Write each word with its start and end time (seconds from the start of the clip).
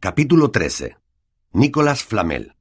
Capítulo 0.00 0.52
13. 0.52 0.96
Nicholas 1.54 2.04
Flamel. 2.04 2.54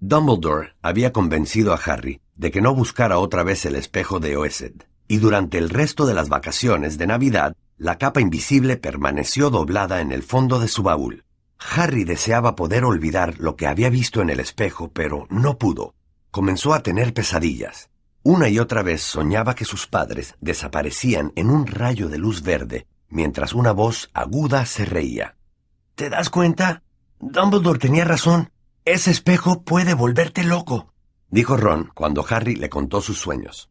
Dumbledore 0.00 0.74
había 0.82 1.12
convencido 1.12 1.72
a 1.72 1.76
Harry 1.76 2.20
de 2.34 2.50
que 2.50 2.60
no 2.60 2.74
buscara 2.74 3.20
otra 3.20 3.44
vez 3.44 3.64
el 3.64 3.76
espejo 3.76 4.18
de 4.18 4.36
Oesed, 4.36 4.72
y 5.06 5.18
durante 5.18 5.56
el 5.56 5.70
resto 5.70 6.04
de 6.04 6.14
las 6.14 6.28
vacaciones 6.28 6.98
de 6.98 7.06
Navidad, 7.06 7.54
la 7.76 7.96
capa 7.96 8.20
invisible 8.20 8.76
permaneció 8.76 9.50
doblada 9.50 10.00
en 10.00 10.10
el 10.10 10.24
fondo 10.24 10.58
de 10.58 10.66
su 10.66 10.82
baúl. 10.82 11.22
Harry 11.60 12.02
deseaba 12.02 12.56
poder 12.56 12.84
olvidar 12.84 13.38
lo 13.38 13.54
que 13.54 13.68
había 13.68 13.90
visto 13.90 14.20
en 14.20 14.30
el 14.30 14.40
espejo, 14.40 14.90
pero 14.92 15.28
no 15.30 15.58
pudo. 15.58 15.94
Comenzó 16.32 16.74
a 16.74 16.82
tener 16.82 17.14
pesadillas. 17.14 17.88
Una 18.24 18.48
y 18.48 18.58
otra 18.58 18.82
vez 18.82 19.00
soñaba 19.02 19.54
que 19.54 19.64
sus 19.64 19.86
padres 19.86 20.34
desaparecían 20.40 21.32
en 21.36 21.50
un 21.50 21.68
rayo 21.68 22.08
de 22.08 22.18
luz 22.18 22.42
verde 22.42 22.88
mientras 23.08 23.52
una 23.52 23.72
voz 23.72 24.10
aguda 24.14 24.66
se 24.66 24.84
reía. 24.84 25.36
¿Te 25.94 26.10
das 26.10 26.30
cuenta? 26.30 26.82
Dumbledore 27.18 27.78
tenía 27.78 28.04
razón. 28.04 28.50
Ese 28.84 29.10
espejo 29.10 29.62
puede 29.62 29.94
volverte 29.94 30.44
loco, 30.44 30.92
dijo 31.28 31.56
Ron 31.56 31.90
cuando 31.94 32.24
Harry 32.28 32.56
le 32.56 32.68
contó 32.68 33.00
sus 33.00 33.18
sueños. 33.18 33.70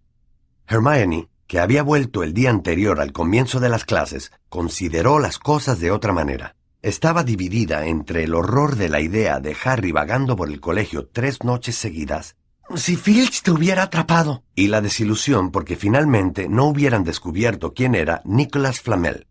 Hermione, 0.67 1.29
que 1.47 1.59
había 1.59 1.81
vuelto 1.81 2.23
el 2.23 2.33
día 2.33 2.49
anterior 2.49 2.99
al 2.99 3.13
comienzo 3.13 3.59
de 3.59 3.69
las 3.69 3.85
clases, 3.85 4.31
consideró 4.49 5.19
las 5.19 5.39
cosas 5.39 5.79
de 5.79 5.91
otra 5.91 6.11
manera. 6.11 6.55
Estaba 6.81 7.23
dividida 7.23 7.87
entre 7.87 8.23
el 8.23 8.35
horror 8.35 8.75
de 8.75 8.89
la 8.89 9.01
idea 9.01 9.39
de 9.39 9.55
Harry 9.63 9.91
vagando 9.91 10.35
por 10.35 10.49
el 10.49 10.59
colegio 10.59 11.07
tres 11.07 11.43
noches 11.43 11.75
seguidas 11.75 12.35
si 12.75 12.97
Filch 12.97 13.43
te 13.43 13.51
hubiera 13.51 13.83
atrapado. 13.83 14.43
Y 14.55 14.67
la 14.67 14.81
desilusión 14.81 15.51
porque 15.51 15.75
finalmente 15.75 16.49
no 16.49 16.65
hubieran 16.65 17.03
descubierto 17.03 17.73
quién 17.73 17.95
era 17.95 18.21
Nicholas 18.25 18.81
Flamel. 18.81 19.27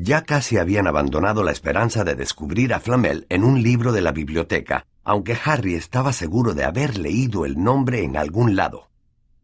Ya 0.00 0.22
casi 0.22 0.58
habían 0.58 0.86
abandonado 0.86 1.42
la 1.42 1.50
esperanza 1.50 2.04
de 2.04 2.14
descubrir 2.14 2.72
a 2.72 2.78
Flamel 2.78 3.26
en 3.30 3.42
un 3.42 3.64
libro 3.64 3.90
de 3.90 4.00
la 4.00 4.12
biblioteca, 4.12 4.86
aunque 5.02 5.36
Harry 5.44 5.74
estaba 5.74 6.12
seguro 6.12 6.54
de 6.54 6.62
haber 6.62 6.96
leído 6.96 7.44
el 7.44 7.60
nombre 7.60 8.04
en 8.04 8.16
algún 8.16 8.54
lado. 8.54 8.90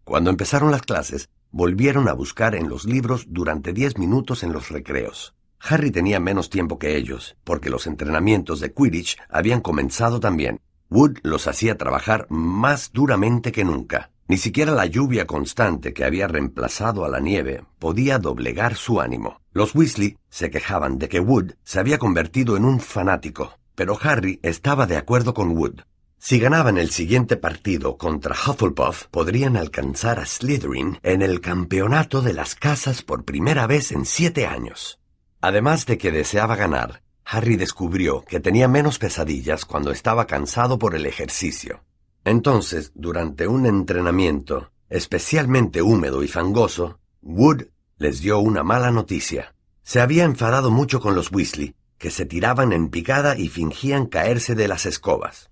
Cuando 0.04 0.30
empezaron 0.30 0.70
las 0.70 0.82
clases, 0.82 1.28
volvieron 1.50 2.08
a 2.08 2.12
buscar 2.12 2.54
en 2.54 2.68
los 2.68 2.84
libros 2.84 3.26
durante 3.30 3.72
diez 3.72 3.98
minutos 3.98 4.44
en 4.44 4.52
los 4.52 4.68
recreos. 4.68 5.34
Harry 5.58 5.90
tenía 5.90 6.20
menos 6.20 6.50
tiempo 6.50 6.78
que 6.78 6.96
ellos, 6.96 7.36
porque 7.42 7.68
los 7.68 7.88
entrenamientos 7.88 8.60
de 8.60 8.72
Quidditch 8.72 9.18
habían 9.28 9.60
comenzado 9.60 10.20
también, 10.20 10.60
Wood 10.88 11.18
los 11.24 11.48
hacía 11.48 11.76
trabajar 11.76 12.28
más 12.30 12.92
duramente 12.92 13.50
que 13.50 13.64
nunca. 13.64 14.12
Ni 14.28 14.36
siquiera 14.36 14.70
la 14.70 14.86
lluvia 14.86 15.26
constante 15.26 15.92
que 15.92 16.04
había 16.04 16.28
reemplazado 16.28 17.04
a 17.04 17.08
la 17.08 17.18
nieve 17.18 17.64
podía 17.80 18.20
doblegar 18.20 18.76
su 18.76 19.00
ánimo. 19.00 19.40
Los 19.54 19.72
Weasley 19.72 20.18
se 20.28 20.50
quejaban 20.50 20.98
de 20.98 21.08
que 21.08 21.20
Wood 21.20 21.52
se 21.62 21.78
había 21.78 21.96
convertido 21.96 22.56
en 22.56 22.64
un 22.64 22.80
fanático, 22.80 23.56
pero 23.76 23.96
Harry 24.02 24.40
estaba 24.42 24.86
de 24.86 24.96
acuerdo 24.96 25.32
con 25.32 25.56
Wood. 25.56 25.82
Si 26.18 26.40
ganaban 26.40 26.76
el 26.76 26.90
siguiente 26.90 27.36
partido 27.36 27.96
contra 27.96 28.34
Hufflepuff, 28.34 29.04
podrían 29.12 29.56
alcanzar 29.56 30.18
a 30.18 30.26
Slytherin 30.26 30.98
en 31.04 31.22
el 31.22 31.40
campeonato 31.40 32.20
de 32.20 32.32
las 32.32 32.56
casas 32.56 33.02
por 33.02 33.24
primera 33.24 33.68
vez 33.68 33.92
en 33.92 34.06
siete 34.06 34.44
años. 34.44 34.98
Además 35.40 35.86
de 35.86 35.98
que 35.98 36.10
deseaba 36.10 36.56
ganar, 36.56 37.04
Harry 37.24 37.54
descubrió 37.54 38.24
que 38.24 38.40
tenía 38.40 38.66
menos 38.66 38.98
pesadillas 38.98 39.64
cuando 39.64 39.92
estaba 39.92 40.26
cansado 40.26 40.80
por 40.80 40.96
el 40.96 41.06
ejercicio. 41.06 41.84
Entonces, 42.24 42.90
durante 42.96 43.46
un 43.46 43.66
entrenamiento 43.66 44.72
especialmente 44.90 45.80
húmedo 45.80 46.24
y 46.24 46.28
fangoso, 46.28 46.98
Wood 47.22 47.66
les 47.98 48.20
dio 48.20 48.38
una 48.38 48.62
mala 48.62 48.90
noticia. 48.90 49.54
Se 49.82 50.00
había 50.00 50.24
enfadado 50.24 50.70
mucho 50.70 51.00
con 51.00 51.14
los 51.14 51.30
Weasley, 51.30 51.74
que 51.98 52.10
se 52.10 52.26
tiraban 52.26 52.72
en 52.72 52.88
picada 52.88 53.36
y 53.38 53.48
fingían 53.48 54.06
caerse 54.06 54.54
de 54.54 54.68
las 54.68 54.86
escobas. 54.86 55.50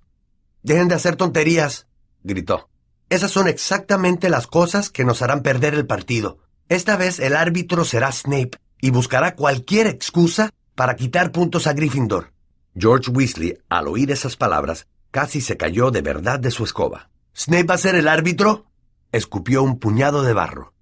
Dejen 0.63 0.89
de 0.89 0.95
hacer 0.95 1.17
tonterías, 1.17 1.87
gritó. 2.23 2.69
Esas 3.09 3.31
son 3.31 3.47
exactamente 3.49 4.31
las 4.31 4.47
cosas 4.47 4.91
que 4.91 5.05
nos 5.05 5.23
harán 5.23 5.43
perder 5.43 5.75
el 5.75 5.87
partido. 5.87 6.39
Esta 6.69 6.97
vez 6.97 7.21
el 7.21 7.37
árbitro 7.37 7.85
será 7.85 8.11
Snape 8.11 8.59
y 8.81 8.91
buscará 8.91 9.37
cualquier 9.37 9.87
excusa 9.87 10.51
para 10.75 10.97
quitar 10.97 11.31
puntos 11.31 11.67
a 11.67 11.75
Gryffindor. 11.75 12.33
George 12.75 13.11
Weasley, 13.11 13.59
al 13.69 13.89
oír 13.89 14.11
esas 14.11 14.37
palabras, 14.37 14.87
casi 15.11 15.41
se 15.41 15.57
cayó 15.57 15.91
de 15.91 16.01
verdad 16.01 16.41
de 16.41 16.51
su 16.51 16.65
escoba. 16.65 17.11
¿Snape 17.37 17.65
va 17.65 17.75
a 17.75 17.79
ser 17.79 17.95
el 17.95 18.09
árbitro? 18.09 18.67
Escupió 19.13 19.63
un 19.63 19.79
puñado 19.79 20.23
de 20.23 20.33
barro. 20.33 20.73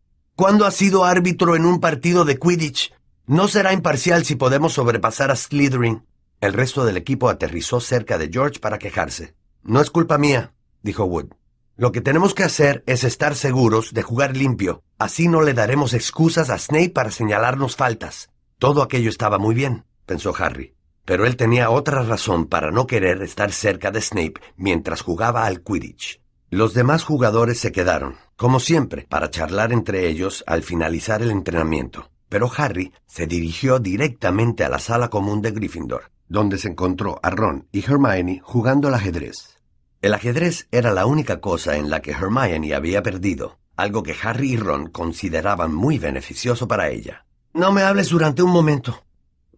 ¿Cuándo 0.41 0.65
ha 0.65 0.71
sido 0.71 1.05
árbitro 1.05 1.55
en 1.55 1.67
un 1.67 1.81
partido 1.81 2.25
de 2.25 2.39
Quidditch? 2.39 2.95
No 3.27 3.47
será 3.47 3.75
imparcial 3.75 4.25
si 4.25 4.37
podemos 4.37 4.73
sobrepasar 4.73 5.31
a 5.31 5.37
Slytherin. 5.37 6.06
El 6.41 6.55
resto 6.55 6.87
del 6.87 6.97
equipo 6.97 7.28
aterrizó 7.28 7.78
cerca 7.78 8.17
de 8.17 8.31
George 8.33 8.59
para 8.59 8.79
quejarse. 8.79 9.34
No 9.62 9.83
es 9.83 9.91
culpa 9.91 10.17
mía, 10.17 10.55
dijo 10.81 11.05
Wood. 11.05 11.34
Lo 11.77 11.93
que 11.93 12.00
tenemos 12.00 12.33
que 12.33 12.45
hacer 12.45 12.83
es 12.87 13.05
estar 13.05 13.34
seguros 13.34 13.93
de 13.93 14.00
jugar 14.00 14.34
limpio. 14.34 14.83
Así 14.97 15.29
no 15.29 15.43
le 15.43 15.53
daremos 15.53 15.93
excusas 15.93 16.49
a 16.49 16.56
Snape 16.56 16.89
para 16.89 17.11
señalarnos 17.11 17.77
faltas. 17.77 18.31
Todo 18.59 18.83
aquello 18.83 19.11
estaba 19.11 19.37
muy 19.37 19.55
bien, 19.55 19.84
pensó 20.06 20.34
Harry, 20.39 20.75
pero 21.05 21.27
él 21.27 21.37
tenía 21.37 21.69
otra 21.69 22.03
razón 22.03 22.47
para 22.47 22.71
no 22.71 22.87
querer 22.87 23.21
estar 23.21 23.53
cerca 23.53 23.91
de 23.91 24.00
Snape 24.00 24.41
mientras 24.56 25.03
jugaba 25.03 25.45
al 25.45 25.62
Quidditch. 25.62 26.23
Los 26.49 26.73
demás 26.73 27.05
jugadores 27.05 27.61
se 27.61 27.73
quedaron, 27.73 28.17
como 28.41 28.59
siempre, 28.59 29.05
para 29.06 29.28
charlar 29.28 29.71
entre 29.71 30.09
ellos 30.09 30.43
al 30.47 30.62
finalizar 30.62 31.21
el 31.21 31.31
entrenamiento, 31.31 32.11
pero 32.31 32.51
Harry 32.56 32.91
se 33.05 33.27
dirigió 33.27 33.81
directamente 33.81 34.65
a 34.65 34.71
la 34.71 34.78
sala 34.78 35.11
común 35.11 35.43
de 35.43 35.51
Gryffindor, 35.51 36.11
donde 36.27 36.56
se 36.56 36.69
encontró 36.69 37.21
a 37.23 37.29
Ron 37.29 37.69
y 37.71 37.84
Hermione 37.84 38.41
jugando 38.43 38.89
al 38.89 38.95
ajedrez. 38.95 39.61
El 40.00 40.15
ajedrez 40.15 40.69
era 40.71 40.95
la 40.95 41.05
única 41.05 41.43
cosa 41.43 41.77
en 41.77 41.91
la 41.91 42.00
que 42.00 42.12
Hermione 42.12 42.75
había 42.75 43.03
perdido, 43.03 43.59
algo 43.77 44.03
que 44.03 44.17
Harry 44.23 44.53
y 44.53 44.56
Ron 44.56 44.87
consideraban 44.87 45.75
muy 45.75 45.99
beneficioso 45.99 46.67
para 46.67 46.89
ella. 46.89 47.27
No 47.53 47.73
me 47.73 47.83
hables 47.83 48.09
durante 48.09 48.43
un 48.43 48.53
momento, 48.53 49.05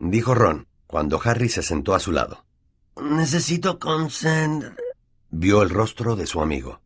dijo 0.01 0.35
Ron, 0.35 0.67
cuando 0.89 1.21
Harry 1.23 1.49
se 1.49 1.63
sentó 1.63 1.95
a 1.95 2.01
su 2.01 2.11
lado. 2.11 2.45
Necesito 3.01 3.79
concentrar. 3.79 4.75
Vio 5.31 5.63
el 5.63 5.71
rostro 5.71 6.17
de 6.17 6.27
su 6.27 6.43
amigo. 6.43 6.81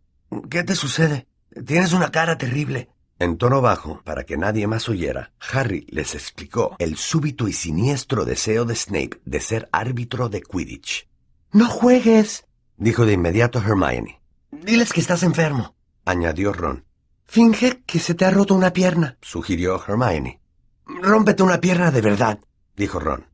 ¿Qué 0.50 0.62
te 0.62 0.74
sucede? 0.74 1.26
Tienes 1.64 1.92
una 1.92 2.10
cara 2.10 2.36
terrible. 2.36 2.90
En 3.18 3.38
tono 3.38 3.62
bajo, 3.62 4.02
para 4.04 4.24
que 4.24 4.36
nadie 4.36 4.66
más 4.66 4.90
oyera, 4.90 5.32
Harry 5.52 5.86
les 5.88 6.14
explicó 6.14 6.76
el 6.78 6.96
súbito 6.96 7.48
y 7.48 7.54
siniestro 7.54 8.26
deseo 8.26 8.66
de 8.66 8.74
Snape 8.74 9.20
de 9.24 9.40
ser 9.40 9.68
árbitro 9.72 10.28
de 10.28 10.42
Quidditch. 10.42 11.08
No 11.52 11.66
juegues, 11.68 12.44
dijo 12.76 13.06
de 13.06 13.14
inmediato 13.14 13.58
Hermione. 13.58 14.20
Diles 14.50 14.92
que 14.92 15.00
estás 15.00 15.22
enfermo, 15.22 15.74
añadió 16.04 16.52
Ron. 16.52 16.84
Finge 17.24 17.82
que 17.86 18.00
se 18.00 18.14
te 18.14 18.26
ha 18.26 18.30
roto 18.30 18.54
una 18.54 18.74
pierna, 18.74 19.16
sugirió 19.22 19.82
Hermione. 19.82 20.40
Rómpete 20.84 21.42
una 21.42 21.60
pierna 21.60 21.90
de 21.90 22.02
verdad, 22.02 22.38
dijo 22.76 23.00
Ron. 23.00 23.24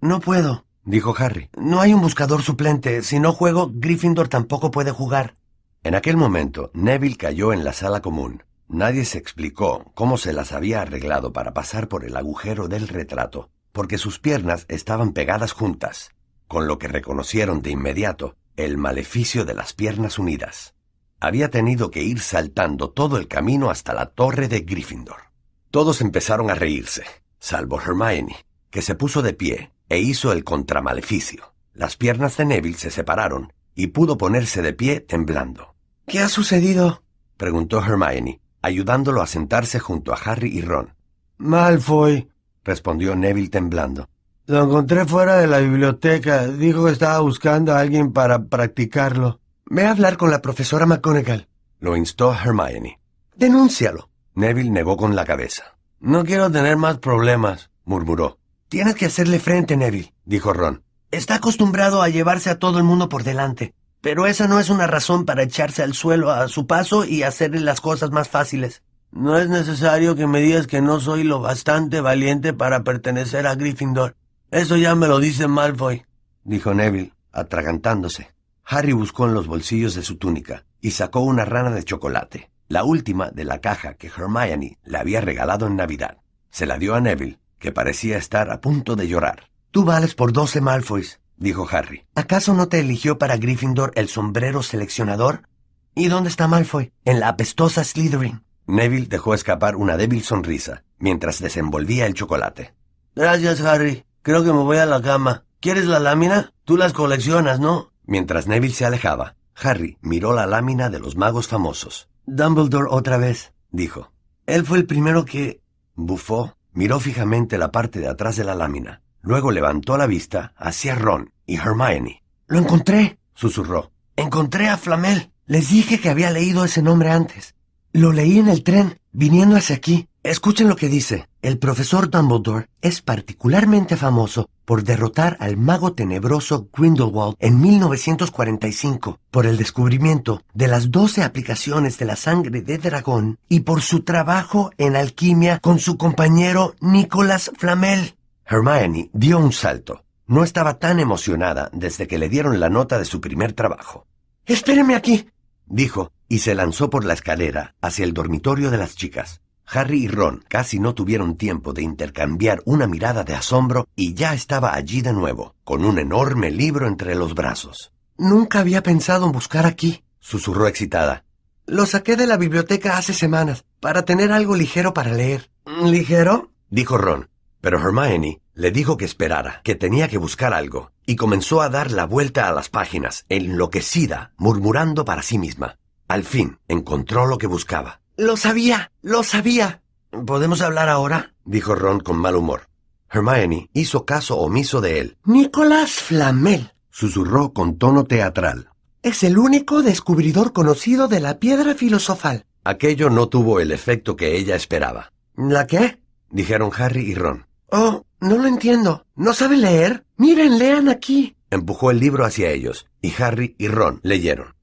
No 0.00 0.20
puedo, 0.20 0.66
dijo 0.84 1.16
Harry. 1.18 1.50
No 1.56 1.80
hay 1.80 1.94
un 1.94 2.00
buscador 2.00 2.42
suplente. 2.42 3.02
Si 3.02 3.18
no 3.18 3.32
juego, 3.32 3.70
Gryffindor 3.74 4.28
tampoco 4.28 4.70
puede 4.70 4.92
jugar. 4.92 5.36
En 5.84 5.96
aquel 5.96 6.16
momento, 6.16 6.70
Neville 6.74 7.16
cayó 7.16 7.52
en 7.52 7.64
la 7.64 7.72
sala 7.72 8.00
común. 8.00 8.44
Nadie 8.68 9.04
se 9.04 9.18
explicó 9.18 9.90
cómo 9.94 10.16
se 10.16 10.32
las 10.32 10.52
había 10.52 10.80
arreglado 10.80 11.32
para 11.32 11.52
pasar 11.52 11.88
por 11.88 12.04
el 12.04 12.16
agujero 12.16 12.68
del 12.68 12.86
retrato, 12.86 13.50
porque 13.72 13.98
sus 13.98 14.20
piernas 14.20 14.64
estaban 14.68 15.12
pegadas 15.12 15.52
juntas, 15.52 16.10
con 16.46 16.68
lo 16.68 16.78
que 16.78 16.86
reconocieron 16.86 17.62
de 17.62 17.70
inmediato 17.70 18.36
el 18.56 18.78
maleficio 18.78 19.44
de 19.44 19.54
las 19.54 19.72
piernas 19.72 20.18
unidas. 20.18 20.74
Había 21.18 21.50
tenido 21.50 21.90
que 21.90 22.02
ir 22.02 22.20
saltando 22.20 22.90
todo 22.90 23.16
el 23.16 23.26
camino 23.26 23.70
hasta 23.70 23.92
la 23.92 24.06
torre 24.06 24.48
de 24.48 24.60
Gryffindor. 24.60 25.32
Todos 25.70 26.00
empezaron 26.00 26.50
a 26.50 26.54
reírse, 26.54 27.04
salvo 27.38 27.80
Hermione, 27.80 28.36
que 28.70 28.82
se 28.82 28.94
puso 28.94 29.22
de 29.22 29.32
pie 29.32 29.72
e 29.88 29.98
hizo 29.98 30.32
el 30.32 30.44
contramaleficio. 30.44 31.54
Las 31.72 31.96
piernas 31.96 32.36
de 32.36 32.44
Neville 32.44 32.78
se 32.78 32.90
separaron 32.90 33.52
y 33.74 33.88
pudo 33.88 34.16
ponerse 34.16 34.62
de 34.62 34.74
pie 34.74 35.00
temblando. 35.00 35.71
¿Qué 36.06 36.20
ha 36.20 36.28
sucedido? 36.28 37.02
preguntó 37.36 37.82
Hermione, 37.82 38.40
ayudándolo 38.60 39.22
a 39.22 39.26
sentarse 39.26 39.78
junto 39.78 40.12
a 40.12 40.16
Harry 40.16 40.56
y 40.56 40.60
Ron. 40.60 40.94
Malfoy, 41.38 42.28
respondió 42.64 43.16
Neville 43.16 43.48
temblando. 43.48 44.08
Lo 44.46 44.64
encontré 44.64 45.04
fuera 45.06 45.36
de 45.36 45.46
la 45.46 45.58
biblioteca. 45.58 46.46
Dijo 46.46 46.84
que 46.84 46.92
estaba 46.92 47.20
buscando 47.20 47.72
a 47.72 47.78
alguien 47.78 48.12
para 48.12 48.44
practicarlo. 48.44 49.40
Ve 49.66 49.86
a 49.86 49.92
hablar 49.92 50.16
con 50.16 50.30
la 50.30 50.42
profesora 50.42 50.84
McGonagall, 50.86 51.48
lo 51.82 51.96
instó 51.96 52.32
Hermione. 52.32 53.00
Denúncialo. 53.34 54.08
Neville 54.34 54.70
negó 54.70 54.96
con 54.96 55.16
la 55.16 55.24
cabeza. 55.24 55.76
No 55.98 56.24
quiero 56.24 56.50
tener 56.50 56.76
más 56.76 56.98
problemas, 56.98 57.70
murmuró. 57.84 58.38
Tienes 58.68 58.94
que 58.94 59.06
hacerle 59.06 59.38
frente, 59.38 59.76
Neville, 59.76 60.14
dijo 60.24 60.52
Ron. 60.52 60.84
Está 61.10 61.34
acostumbrado 61.34 62.02
a 62.02 62.08
llevarse 62.08 62.50
a 62.50 62.58
todo 62.58 62.78
el 62.78 62.84
mundo 62.84 63.08
por 63.08 63.24
delante. 63.24 63.74
Pero 64.02 64.26
esa 64.26 64.48
no 64.48 64.58
es 64.58 64.68
una 64.68 64.88
razón 64.88 65.24
para 65.24 65.44
echarse 65.44 65.82
al 65.82 65.94
suelo 65.94 66.32
a 66.32 66.48
su 66.48 66.66
paso 66.66 67.04
y 67.04 67.22
hacerle 67.22 67.60
las 67.60 67.80
cosas 67.80 68.10
más 68.10 68.28
fáciles. 68.28 68.82
No 69.12 69.38
es 69.38 69.48
necesario 69.48 70.16
que 70.16 70.26
me 70.26 70.40
digas 70.40 70.66
que 70.66 70.80
no 70.80 70.98
soy 70.98 71.22
lo 71.22 71.40
bastante 71.40 72.00
valiente 72.00 72.52
para 72.52 72.82
pertenecer 72.82 73.46
a 73.46 73.54
Gryffindor. 73.54 74.16
Eso 74.50 74.76
ya 74.76 74.96
me 74.96 75.06
lo 75.06 75.20
dice 75.20 75.46
Malfoy, 75.46 76.04
dijo 76.42 76.74
Neville, 76.74 77.14
atragantándose. 77.30 78.34
Harry 78.64 78.92
buscó 78.92 79.26
en 79.26 79.34
los 79.34 79.46
bolsillos 79.46 79.94
de 79.94 80.02
su 80.02 80.16
túnica 80.16 80.64
y 80.80 80.90
sacó 80.90 81.20
una 81.20 81.44
rana 81.44 81.70
de 81.70 81.84
chocolate, 81.84 82.50
la 82.68 82.82
última 82.82 83.30
de 83.30 83.44
la 83.44 83.60
caja 83.60 83.94
que 83.94 84.08
Hermione 84.08 84.78
le 84.82 84.98
había 84.98 85.20
regalado 85.20 85.68
en 85.68 85.76
Navidad. 85.76 86.18
Se 86.50 86.66
la 86.66 86.76
dio 86.78 86.96
a 86.96 87.00
Neville, 87.00 87.38
que 87.60 87.70
parecía 87.70 88.18
estar 88.18 88.50
a 88.50 88.60
punto 88.60 88.96
de 88.96 89.06
llorar. 89.06 89.50
Tú 89.70 89.84
vales 89.84 90.14
por 90.16 90.32
doce 90.32 90.60
Malfoys, 90.60 91.20
dijo 91.36 91.66
Harry. 91.70 92.04
¿Acaso 92.14 92.54
no 92.54 92.68
te 92.68 92.80
eligió 92.80 93.18
para 93.18 93.36
Gryffindor 93.36 93.92
el 93.94 94.08
sombrero 94.08 94.62
seleccionador? 94.62 95.48
¿Y 95.94 96.08
dónde 96.08 96.30
está 96.30 96.48
Malfoy? 96.48 96.92
En 97.04 97.20
la 97.20 97.28
apestosa 97.28 97.84
Slytherin. 97.84 98.42
Neville 98.66 99.06
dejó 99.08 99.34
escapar 99.34 99.76
una 99.76 99.96
débil 99.96 100.22
sonrisa 100.22 100.84
mientras 100.98 101.40
desenvolvía 101.40 102.06
el 102.06 102.14
chocolate. 102.14 102.74
Gracias, 103.14 103.60
Harry. 103.60 104.04
Creo 104.22 104.44
que 104.44 104.52
me 104.52 104.62
voy 104.62 104.78
a 104.78 104.86
la 104.86 105.02
cama. 105.02 105.44
¿Quieres 105.60 105.86
la 105.86 105.98
lámina? 105.98 106.52
Tú 106.64 106.76
las 106.76 106.92
coleccionas, 106.92 107.60
¿no? 107.60 107.92
Mientras 108.04 108.46
Neville 108.46 108.74
se 108.74 108.84
alejaba, 108.84 109.36
Harry 109.54 109.98
miró 110.00 110.32
la 110.32 110.46
lámina 110.46 110.90
de 110.90 110.98
los 110.98 111.16
magos 111.16 111.48
famosos. 111.48 112.08
Dumbledore 112.26 112.86
otra 112.88 113.16
vez, 113.16 113.52
dijo. 113.70 114.12
Él 114.46 114.64
fue 114.64 114.78
el 114.78 114.86
primero 114.86 115.24
que... 115.24 115.60
Bufó, 115.94 116.56
miró 116.72 117.00
fijamente 117.00 117.58
la 117.58 117.70
parte 117.70 118.00
de 118.00 118.08
atrás 118.08 118.36
de 118.36 118.44
la 118.44 118.54
lámina. 118.54 119.02
Luego 119.22 119.52
levantó 119.52 119.96
la 119.96 120.06
vista 120.06 120.52
hacia 120.56 120.96
Ron 120.96 121.32
y 121.46 121.56
Hermione. 121.56 122.22
Lo 122.48 122.58
encontré, 122.58 123.18
susurró. 123.34 123.92
Encontré 124.16 124.68
a 124.68 124.76
Flamel. 124.76 125.30
Les 125.46 125.70
dije 125.70 126.00
que 126.00 126.10
había 126.10 126.30
leído 126.30 126.64
ese 126.64 126.82
nombre 126.82 127.10
antes. 127.10 127.54
Lo 127.92 128.12
leí 128.12 128.38
en 128.38 128.48
el 128.48 128.64
tren, 128.64 128.98
viniendo 129.12 129.56
hacia 129.56 129.76
aquí. 129.76 130.08
Escuchen 130.24 130.68
lo 130.68 130.76
que 130.76 130.88
dice. 130.88 131.28
El 131.40 131.58
profesor 131.58 132.10
Dumbledore 132.10 132.68
es 132.80 133.00
particularmente 133.00 133.96
famoso 133.96 134.48
por 134.64 134.82
derrotar 134.82 135.36
al 135.40 135.56
mago 135.56 135.92
tenebroso 135.92 136.68
Grindelwald 136.72 137.36
en 137.38 137.60
1945, 137.60 139.18
por 139.30 139.46
el 139.46 139.56
descubrimiento 139.56 140.42
de 140.54 140.68
las 140.68 140.90
doce 140.90 141.22
aplicaciones 141.22 141.98
de 141.98 142.06
la 142.06 142.16
sangre 142.16 142.62
de 142.62 142.78
dragón 142.78 143.38
y 143.48 143.60
por 143.60 143.82
su 143.82 144.04
trabajo 144.04 144.70
en 144.78 144.96
alquimia 144.96 145.58
con 145.58 145.78
su 145.78 145.96
compañero 145.96 146.74
Nicolas 146.80 147.50
Flamel. 147.56 148.14
Hermione 148.46 149.10
dio 149.12 149.38
un 149.38 149.52
salto. 149.52 150.04
No 150.26 150.44
estaba 150.44 150.78
tan 150.78 151.00
emocionada 151.00 151.70
desde 151.72 152.06
que 152.06 152.18
le 152.18 152.28
dieron 152.28 152.60
la 152.60 152.68
nota 152.68 152.98
de 152.98 153.04
su 153.04 153.20
primer 153.20 153.52
trabajo. 153.52 154.06
Espéreme 154.46 154.94
aquí, 154.94 155.28
dijo, 155.66 156.12
y 156.28 156.38
se 156.38 156.54
lanzó 156.54 156.90
por 156.90 157.04
la 157.04 157.14
escalera 157.14 157.74
hacia 157.80 158.04
el 158.04 158.14
dormitorio 158.14 158.70
de 158.70 158.78
las 158.78 158.96
chicas. 158.96 159.40
Harry 159.66 160.04
y 160.04 160.08
Ron 160.08 160.44
casi 160.48 160.78
no 160.78 160.94
tuvieron 160.94 161.36
tiempo 161.36 161.72
de 161.72 161.82
intercambiar 161.82 162.62
una 162.64 162.86
mirada 162.86 163.24
de 163.24 163.34
asombro 163.34 163.88
y 163.96 164.14
ya 164.14 164.34
estaba 164.34 164.74
allí 164.74 165.00
de 165.02 165.12
nuevo, 165.12 165.54
con 165.64 165.84
un 165.84 165.98
enorme 165.98 166.50
libro 166.50 166.88
entre 166.88 167.14
los 167.14 167.34
brazos. 167.34 167.92
Nunca 168.18 168.60
había 168.60 168.82
pensado 168.82 169.26
en 169.26 169.32
buscar 169.32 169.66
aquí, 169.66 170.04
susurró 170.20 170.66
excitada. 170.66 171.24
Lo 171.66 171.86
saqué 171.86 172.16
de 172.16 172.26
la 172.26 172.36
biblioteca 172.36 172.98
hace 172.98 173.14
semanas, 173.14 173.64
para 173.80 174.04
tener 174.04 174.32
algo 174.32 174.56
ligero 174.56 174.92
para 174.92 175.12
leer. 175.12 175.50
¿Ligero? 175.84 176.50
dijo 176.68 176.98
Ron. 176.98 177.28
Pero 177.62 177.78
Hermione 177.78 178.42
le 178.54 178.72
dijo 178.72 178.96
que 178.96 179.04
esperara, 179.04 179.60
que 179.62 179.76
tenía 179.76 180.08
que 180.08 180.18
buscar 180.18 180.52
algo, 180.52 180.90
y 181.06 181.14
comenzó 181.14 181.62
a 181.62 181.68
dar 181.68 181.92
la 181.92 182.04
vuelta 182.06 182.48
a 182.48 182.52
las 182.52 182.68
páginas, 182.68 183.24
enloquecida, 183.28 184.32
murmurando 184.36 185.04
para 185.04 185.22
sí 185.22 185.38
misma. 185.38 185.78
Al 186.08 186.24
fin 186.24 186.58
encontró 186.66 187.24
lo 187.26 187.38
que 187.38 187.46
buscaba. 187.46 188.00
Lo 188.16 188.36
sabía, 188.36 188.90
lo 189.00 189.22
sabía. 189.22 189.80
¿Podemos 190.26 190.60
hablar 190.60 190.88
ahora? 190.88 191.34
dijo 191.44 191.76
Ron 191.76 192.00
con 192.00 192.18
mal 192.18 192.34
humor. 192.34 192.68
Hermione 193.08 193.70
hizo 193.72 194.04
caso 194.04 194.38
omiso 194.38 194.80
de 194.80 194.98
él. 194.98 195.16
Nicolás 195.24 195.92
Flamel, 195.92 196.72
susurró 196.90 197.52
con 197.52 197.78
tono 197.78 198.04
teatral. 198.04 198.70
Es 199.02 199.22
el 199.22 199.38
único 199.38 199.82
descubridor 199.82 200.52
conocido 200.52 201.06
de 201.06 201.20
la 201.20 201.38
piedra 201.38 201.74
filosofal. 201.74 202.44
Aquello 202.64 203.08
no 203.08 203.28
tuvo 203.28 203.60
el 203.60 203.70
efecto 203.70 204.16
que 204.16 204.36
ella 204.36 204.56
esperaba. 204.56 205.12
¿La 205.36 205.68
qué? 205.68 206.00
dijeron 206.28 206.72
Harry 206.76 207.02
y 207.02 207.14
Ron. 207.14 207.46
Oh, 207.74 208.04
no 208.20 208.36
lo 208.36 208.48
entiendo. 208.48 209.06
¿No 209.16 209.32
sabe 209.32 209.56
leer? 209.56 210.04
Miren, 210.18 210.58
lean 210.58 210.90
aquí. 210.90 211.36
Empujó 211.50 211.90
el 211.90 212.00
libro 212.00 212.26
hacia 212.26 212.50
ellos, 212.50 212.86
y 213.00 213.14
Harry 213.18 213.56
y 213.56 213.68
Ron 213.68 213.98
leyeron. 214.02 214.54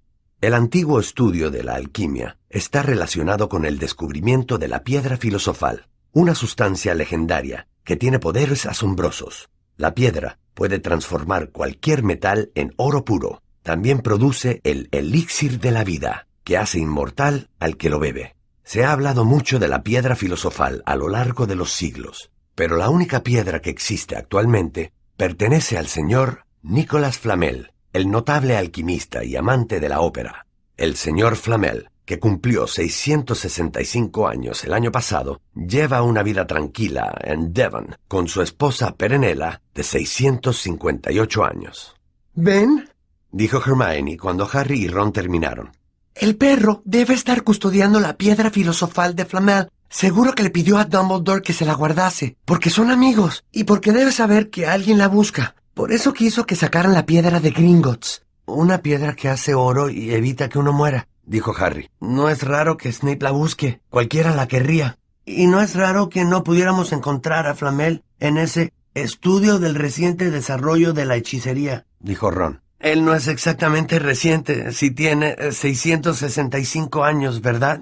El 0.41 0.53
antiguo 0.53 0.99
estudio 0.99 1.49
de 1.49 1.63
la 1.63 1.73
alquimia 1.73 2.37
está 2.51 2.83
relacionado 2.83 3.49
con 3.49 3.65
el 3.65 3.79
descubrimiento 3.79 4.59
de 4.59 4.67
la 4.67 4.83
piedra 4.83 5.17
filosofal, 5.17 5.87
una 6.11 6.35
sustancia 6.35 6.93
legendaria 6.93 7.67
que 7.83 7.95
tiene 7.95 8.19
poderes 8.19 8.67
asombrosos. 8.67 9.49
La 9.75 9.95
piedra 9.95 10.37
puede 10.53 10.77
transformar 10.77 11.49
cualquier 11.49 12.03
metal 12.03 12.51
en 12.53 12.75
oro 12.77 13.05
puro. 13.05 13.41
También 13.63 14.01
produce 14.01 14.61
el 14.63 14.87
elixir 14.91 15.59
de 15.59 15.71
la 15.71 15.83
vida, 15.83 16.27
que 16.43 16.57
hace 16.57 16.77
inmortal 16.77 17.49
al 17.57 17.75
que 17.75 17.89
lo 17.89 17.97
bebe. 17.97 18.35
Se 18.63 18.83
ha 18.83 18.91
hablado 18.91 19.25
mucho 19.25 19.57
de 19.57 19.67
la 19.67 19.81
piedra 19.81 20.15
filosofal 20.15 20.83
a 20.85 20.95
lo 20.95 21.09
largo 21.09 21.47
de 21.47 21.55
los 21.55 21.71
siglos, 21.71 22.29
pero 22.59 22.75
la 22.75 22.89
única 22.89 23.23
piedra 23.23 23.61
que 23.61 23.69
existe 23.69 24.17
actualmente 24.17 24.91
pertenece 25.15 25.77
al 25.77 25.87
señor 25.87 26.43
Nicolas 26.61 27.17
Flamel, 27.17 27.71
el 27.93 28.11
notable 28.11 28.57
alquimista 28.57 29.23
y 29.23 29.37
amante 29.37 29.79
de 29.79 29.87
la 29.87 30.01
ópera, 30.01 30.45
el 30.75 30.97
señor 30.97 31.37
Flamel, 31.37 31.89
que 32.03 32.19
cumplió 32.19 32.67
665 32.67 34.27
años 34.27 34.65
el 34.65 34.73
año 34.73 34.91
pasado, 34.91 35.39
lleva 35.55 36.01
una 36.01 36.21
vida 36.21 36.47
tranquila 36.47 37.17
en 37.23 37.53
Devon 37.53 37.95
con 38.09 38.27
su 38.27 38.41
esposa 38.41 38.93
Perenella 38.97 39.61
de 39.73 39.83
658 39.83 41.45
años. 41.45 41.95
¿Ven? 42.33 42.89
dijo 43.31 43.61
Hermione 43.65 44.17
cuando 44.17 44.49
Harry 44.51 44.81
y 44.81 44.87
Ron 44.89 45.13
terminaron. 45.13 45.71
El 46.13 46.35
perro 46.35 46.81
debe 46.83 47.13
estar 47.13 47.43
custodiando 47.43 48.01
la 48.01 48.17
piedra 48.17 48.51
filosofal 48.51 49.15
de 49.15 49.23
Flamel. 49.23 49.69
Seguro 49.89 50.33
que 50.33 50.43
le 50.43 50.51
pidió 50.51 50.77
a 50.77 50.85
Dumbledore 50.85 51.41
que 51.41 51.53
se 51.53 51.65
la 51.65 51.73
guardase, 51.73 52.37
porque 52.45 52.69
son 52.69 52.91
amigos 52.91 53.43
y 53.51 53.63
porque 53.63 53.91
debe 53.91 54.11
saber 54.11 54.49
que 54.51 54.67
alguien 54.67 54.99
la 54.99 55.07
busca. 55.07 55.55
Por 55.73 55.91
eso 55.91 56.13
quiso 56.13 56.45
que 56.45 56.55
sacaran 56.55 56.93
la 56.93 57.05
piedra 57.05 57.39
de 57.39 57.49
Gringotts. 57.49 58.23
Una 58.45 58.83
piedra 58.83 59.15
que 59.15 59.29
hace 59.29 59.55
oro 59.55 59.89
y 59.89 60.13
evita 60.13 60.47
que 60.47 60.59
uno 60.59 60.73
muera, 60.73 61.07
dijo 61.25 61.55
Harry. 61.57 61.89
No 61.99 62.29
es 62.29 62.43
raro 62.43 62.77
que 62.77 62.91
Snape 62.91 63.23
la 63.23 63.31
busque. 63.31 63.81
Cualquiera 63.89 64.35
la 64.35 64.47
querría. 64.47 64.99
Y 65.25 65.47
no 65.47 65.61
es 65.61 65.75
raro 65.75 66.09
que 66.09 66.23
no 66.23 66.43
pudiéramos 66.43 66.91
encontrar 66.91 67.47
a 67.47 67.55
Flamel 67.55 68.03
en 68.19 68.37
ese 68.37 68.73
estudio 68.93 69.59
del 69.59 69.75
reciente 69.75 70.31
desarrollo 70.31 70.93
de 70.93 71.05
la 71.05 71.15
hechicería, 71.15 71.85
dijo 71.99 72.31
Ron. 72.31 72.61
Él 72.79 73.03
no 73.03 73.13
es 73.13 73.27
exactamente 73.27 73.99
reciente, 73.99 74.71
si 74.71 74.91
tiene 74.91 75.35
665 75.51 77.03
años, 77.03 77.41
¿verdad? 77.41 77.81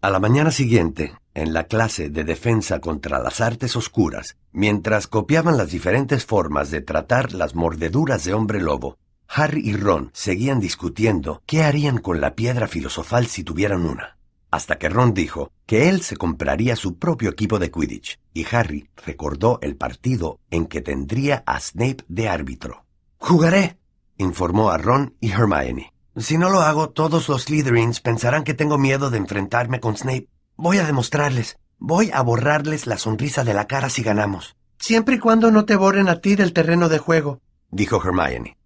A 0.00 0.10
la 0.10 0.18
mañana 0.18 0.50
siguiente, 0.50 1.14
en 1.36 1.52
la 1.52 1.64
clase 1.64 2.08
de 2.08 2.24
defensa 2.24 2.80
contra 2.80 3.18
las 3.18 3.42
artes 3.42 3.76
oscuras, 3.76 4.38
mientras 4.52 5.06
copiaban 5.06 5.58
las 5.58 5.70
diferentes 5.70 6.24
formas 6.24 6.70
de 6.70 6.80
tratar 6.80 7.34
las 7.34 7.54
mordeduras 7.54 8.24
de 8.24 8.32
hombre 8.32 8.60
lobo, 8.60 8.96
Harry 9.28 9.60
y 9.62 9.76
Ron 9.76 10.10
seguían 10.14 10.60
discutiendo 10.60 11.42
qué 11.44 11.62
harían 11.62 11.98
con 11.98 12.22
la 12.22 12.34
piedra 12.34 12.68
filosofal 12.68 13.26
si 13.26 13.44
tuvieran 13.44 13.84
una. 13.84 14.16
Hasta 14.50 14.78
que 14.78 14.88
Ron 14.88 15.12
dijo 15.12 15.52
que 15.66 15.90
él 15.90 16.00
se 16.00 16.16
compraría 16.16 16.74
su 16.74 16.98
propio 16.98 17.28
equipo 17.28 17.58
de 17.58 17.70
Quidditch, 17.70 18.18
y 18.32 18.46
Harry 18.50 18.88
recordó 19.04 19.58
el 19.60 19.76
partido 19.76 20.40
en 20.50 20.64
que 20.64 20.80
tendría 20.80 21.42
a 21.44 21.60
Snape 21.60 22.04
de 22.08 22.30
árbitro. 22.30 22.86
Jugaré, 23.18 23.76
informó 24.16 24.70
a 24.70 24.78
Ron 24.78 25.14
y 25.20 25.32
Hermione. 25.32 25.92
Si 26.16 26.38
no 26.38 26.48
lo 26.48 26.62
hago, 26.62 26.88
todos 26.88 27.28
los 27.28 27.42
Slytherins 27.42 28.00
pensarán 28.00 28.42
que 28.42 28.54
tengo 28.54 28.78
miedo 28.78 29.10
de 29.10 29.18
enfrentarme 29.18 29.80
con 29.80 29.98
Snape. 29.98 30.28
Voy 30.58 30.78
a 30.78 30.86
demostrarles. 30.86 31.58
Voy 31.78 32.10
a 32.14 32.22
borrarles 32.22 32.86
la 32.86 32.96
sonrisa 32.96 33.44
de 33.44 33.52
la 33.52 33.66
cara 33.66 33.90
si 33.90 34.02
ganamos. 34.02 34.56
Siempre 34.78 35.16
y 35.16 35.18
cuando 35.18 35.50
no 35.50 35.66
te 35.66 35.76
borren 35.76 36.08
a 36.08 36.20
ti 36.20 36.34
del 36.34 36.54
terreno 36.54 36.88
de 36.88 36.98
juego, 36.98 37.40
dijo 37.70 38.00
Hermione. 38.02 38.56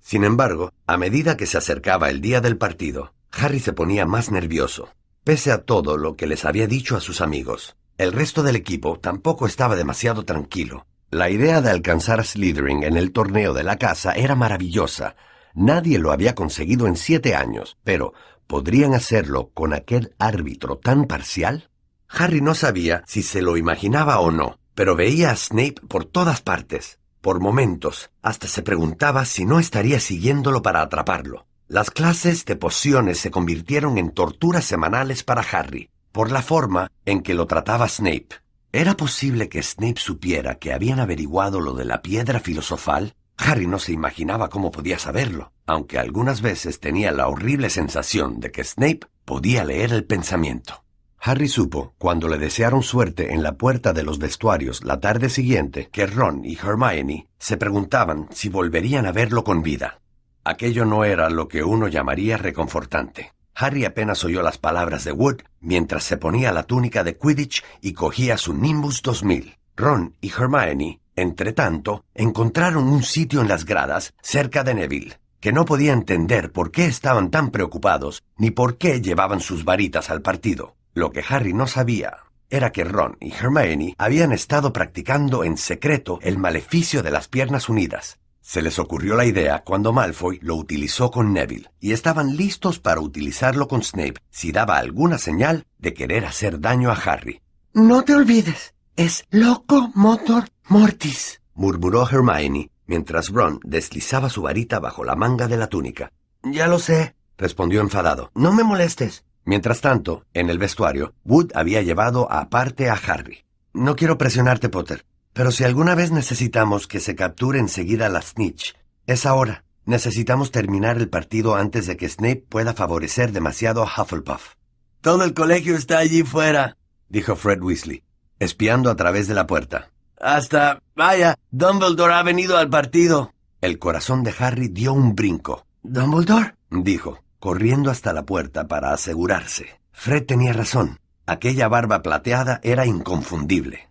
Sin 0.00 0.24
embargo, 0.24 0.72
a 0.86 0.98
medida 0.98 1.38
que 1.38 1.46
se 1.46 1.56
acercaba 1.56 2.10
el 2.10 2.20
día 2.20 2.42
del 2.42 2.58
partido, 2.58 3.14
Harry 3.32 3.60
se 3.60 3.72
ponía 3.72 4.04
más 4.04 4.30
nervioso, 4.30 4.90
pese 5.24 5.50
a 5.50 5.62
todo 5.64 5.96
lo 5.96 6.16
que 6.16 6.26
les 6.26 6.44
había 6.44 6.66
dicho 6.66 6.96
a 6.96 7.00
sus 7.00 7.22
amigos. 7.22 7.76
El 7.96 8.12
resto 8.12 8.42
del 8.42 8.56
equipo 8.56 8.98
tampoco 8.98 9.46
estaba 9.46 9.74
demasiado 9.74 10.26
tranquilo. 10.26 10.86
La 11.10 11.30
idea 11.30 11.62
de 11.62 11.70
alcanzar 11.70 12.20
a 12.20 12.24
Slytherin 12.24 12.82
en 12.82 12.98
el 12.98 13.12
torneo 13.12 13.54
de 13.54 13.64
la 13.64 13.76
casa 13.76 14.12
era 14.12 14.34
maravillosa. 14.34 15.16
Nadie 15.58 15.98
lo 15.98 16.12
había 16.12 16.34
conseguido 16.34 16.86
en 16.86 16.96
siete 16.96 17.34
años, 17.34 17.76
pero 17.84 18.14
¿Podrían 18.48 18.94
hacerlo 18.94 19.50
con 19.52 19.74
aquel 19.74 20.14
árbitro 20.18 20.78
tan 20.78 21.04
parcial? 21.04 21.68
Harry 22.08 22.40
no 22.40 22.54
sabía 22.54 23.04
si 23.06 23.22
se 23.22 23.42
lo 23.42 23.58
imaginaba 23.58 24.20
o 24.20 24.30
no, 24.30 24.58
pero 24.74 24.96
veía 24.96 25.30
a 25.30 25.36
Snape 25.36 25.74
por 25.86 26.06
todas 26.06 26.40
partes. 26.40 26.98
Por 27.20 27.40
momentos, 27.40 28.10
hasta 28.22 28.48
se 28.48 28.62
preguntaba 28.62 29.26
si 29.26 29.44
no 29.44 29.60
estaría 29.60 30.00
siguiéndolo 30.00 30.62
para 30.62 30.80
atraparlo. 30.80 31.46
Las 31.68 31.90
clases 31.90 32.46
de 32.46 32.56
pociones 32.56 33.18
se 33.18 33.30
convirtieron 33.30 33.98
en 33.98 34.12
torturas 34.12 34.64
semanales 34.64 35.24
para 35.24 35.42
Harry, 35.42 35.90
por 36.10 36.32
la 36.32 36.40
forma 36.40 36.90
en 37.04 37.20
que 37.20 37.34
lo 37.34 37.46
trataba 37.46 37.86
Snape. 37.86 38.28
¿Era 38.72 38.96
posible 38.96 39.50
que 39.50 39.62
Snape 39.62 40.00
supiera 40.00 40.54
que 40.54 40.72
habían 40.72 41.00
averiguado 41.00 41.60
lo 41.60 41.74
de 41.74 41.84
la 41.84 42.00
piedra 42.00 42.40
filosofal? 42.40 43.14
Harry 43.38 43.66
no 43.66 43.78
se 43.78 43.92
imaginaba 43.92 44.50
cómo 44.50 44.70
podía 44.72 44.98
saberlo, 44.98 45.52
aunque 45.64 45.98
algunas 45.98 46.42
veces 46.42 46.80
tenía 46.80 47.12
la 47.12 47.28
horrible 47.28 47.70
sensación 47.70 48.40
de 48.40 48.50
que 48.50 48.64
Snape 48.64 49.06
podía 49.24 49.64
leer 49.64 49.92
el 49.92 50.04
pensamiento. 50.04 50.84
Harry 51.20 51.48
supo, 51.48 51.94
cuando 51.98 52.28
le 52.28 52.38
desearon 52.38 52.82
suerte 52.82 53.32
en 53.32 53.42
la 53.42 53.56
puerta 53.56 53.92
de 53.92 54.02
los 54.02 54.18
vestuarios 54.18 54.84
la 54.84 55.00
tarde 55.00 55.30
siguiente, 55.30 55.88
que 55.92 56.06
Ron 56.06 56.44
y 56.44 56.56
Hermione 56.56 57.28
se 57.38 57.56
preguntaban 57.56 58.28
si 58.32 58.48
volverían 58.48 59.06
a 59.06 59.12
verlo 59.12 59.44
con 59.44 59.62
vida. 59.62 60.00
Aquello 60.44 60.84
no 60.84 61.04
era 61.04 61.30
lo 61.30 61.48
que 61.48 61.62
uno 61.62 61.88
llamaría 61.88 62.38
reconfortante. 62.38 63.32
Harry 63.54 63.84
apenas 63.84 64.24
oyó 64.24 64.42
las 64.42 64.58
palabras 64.58 65.04
de 65.04 65.12
Wood 65.12 65.42
mientras 65.60 66.04
se 66.04 66.16
ponía 66.16 66.52
la 66.52 66.62
túnica 66.62 67.02
de 67.02 67.16
Quidditch 67.16 67.64
y 67.80 67.92
cogía 67.92 68.36
su 68.36 68.54
Nimbus 68.54 69.02
2000. 69.02 69.58
Ron 69.76 70.14
y 70.20 70.30
Hermione, 70.30 71.00
entre 71.20 71.52
tanto, 71.52 72.04
encontraron 72.14 72.88
un 72.88 73.02
sitio 73.02 73.40
en 73.40 73.48
las 73.48 73.64
gradas 73.64 74.14
cerca 74.22 74.64
de 74.64 74.74
Neville, 74.74 75.18
que 75.40 75.52
no 75.52 75.64
podía 75.64 75.92
entender 75.92 76.52
por 76.52 76.70
qué 76.70 76.86
estaban 76.86 77.30
tan 77.30 77.50
preocupados 77.50 78.22
ni 78.36 78.50
por 78.50 78.78
qué 78.78 79.00
llevaban 79.00 79.40
sus 79.40 79.64
varitas 79.64 80.10
al 80.10 80.22
partido. 80.22 80.76
Lo 80.94 81.12
que 81.12 81.24
Harry 81.28 81.52
no 81.52 81.66
sabía 81.66 82.18
era 82.50 82.72
que 82.72 82.84
Ron 82.84 83.16
y 83.20 83.32
Hermione 83.32 83.94
habían 83.98 84.32
estado 84.32 84.72
practicando 84.72 85.44
en 85.44 85.56
secreto 85.56 86.18
el 86.22 86.38
maleficio 86.38 87.02
de 87.02 87.10
las 87.10 87.28
piernas 87.28 87.68
unidas, 87.68 88.18
se 88.48 88.62
les 88.62 88.78
ocurrió 88.78 89.14
la 89.14 89.26
idea 89.26 89.62
cuando 89.62 89.92
Malfoy 89.92 90.38
lo 90.40 90.54
utilizó 90.54 91.10
con 91.10 91.34
Neville 91.34 91.68
y 91.80 91.92
estaban 91.92 92.34
listos 92.34 92.78
para 92.78 92.98
utilizarlo 92.98 93.68
con 93.68 93.82
Snape 93.82 94.22
si 94.30 94.52
daba 94.52 94.78
alguna 94.78 95.18
señal 95.18 95.66
de 95.76 95.92
querer 95.92 96.24
hacer 96.24 96.58
daño 96.58 96.90
a 96.90 96.94
Harry. 96.94 97.42
No 97.74 98.04
te 98.04 98.14
olvides, 98.14 98.72
es 98.96 99.26
loco 99.28 99.90
motor 99.94 100.48
mortis, 100.68 101.40
murmuró 101.54 102.08
Hermione 102.08 102.70
mientras 102.86 103.28
Ron 103.28 103.60
deslizaba 103.64 104.30
su 104.30 104.42
varita 104.42 104.80
bajo 104.80 105.04
la 105.04 105.14
manga 105.14 105.46
de 105.46 105.56
la 105.56 105.68
túnica. 105.68 106.10
Ya 106.42 106.66
lo 106.66 106.78
sé, 106.78 107.14
respondió 107.36 107.80
enfadado. 107.80 108.30
No 108.34 108.52
me 108.52 108.64
molestes. 108.64 109.24
Mientras 109.44 109.80
tanto, 109.80 110.24
en 110.34 110.50
el 110.50 110.58
vestuario, 110.58 111.14
Wood 111.24 111.52
había 111.54 111.82
llevado 111.82 112.30
aparte 112.30 112.90
a 112.90 112.94
Harry. 112.94 113.44
No 113.72 113.96
quiero 113.96 114.18
presionarte, 114.18 114.68
Potter, 114.68 115.04
pero 115.32 115.52
si 115.52 115.64
alguna 115.64 115.94
vez 115.94 116.10
necesitamos 116.10 116.86
que 116.86 117.00
se 117.00 117.14
capture 117.14 117.58
enseguida 117.58 118.08
la 118.08 118.22
snitch, 118.22 118.74
es 119.06 119.24
ahora. 119.24 119.64
Necesitamos 119.86 120.50
terminar 120.50 120.98
el 120.98 121.08
partido 121.08 121.56
antes 121.56 121.86
de 121.86 121.96
que 121.96 122.10
Snape 122.10 122.44
pueda 122.46 122.74
favorecer 122.74 123.32
demasiado 123.32 123.82
a 123.82 123.86
Hufflepuff. 123.86 124.56
Todo 125.00 125.24
el 125.24 125.32
colegio 125.32 125.76
está 125.76 125.96
allí 125.96 126.24
fuera, 126.24 126.76
dijo 127.08 127.36
Fred 127.36 127.62
Weasley, 127.62 128.02
espiando 128.38 128.90
a 128.90 128.96
través 128.96 129.28
de 129.28 129.34
la 129.34 129.46
puerta. 129.46 129.90
Hasta, 130.20 130.82
vaya, 130.96 131.36
Dumbledore 131.50 132.14
ha 132.14 132.22
venido 132.22 132.56
al 132.58 132.68
partido. 132.68 133.32
El 133.60 133.78
corazón 133.78 134.24
de 134.24 134.34
Harry 134.38 134.68
dio 134.68 134.92
un 134.92 135.14
brinco. 135.14 135.66
¿Dumbledore? 135.82 136.54
dijo, 136.70 137.22
corriendo 137.38 137.90
hasta 137.90 138.12
la 138.12 138.24
puerta 138.24 138.66
para 138.68 138.92
asegurarse. 138.92 139.80
Fred 139.92 140.26
tenía 140.26 140.52
razón. 140.52 140.98
Aquella 141.26 141.68
barba 141.68 142.02
plateada 142.02 142.60
era 142.62 142.86
inconfundible. 142.86 143.88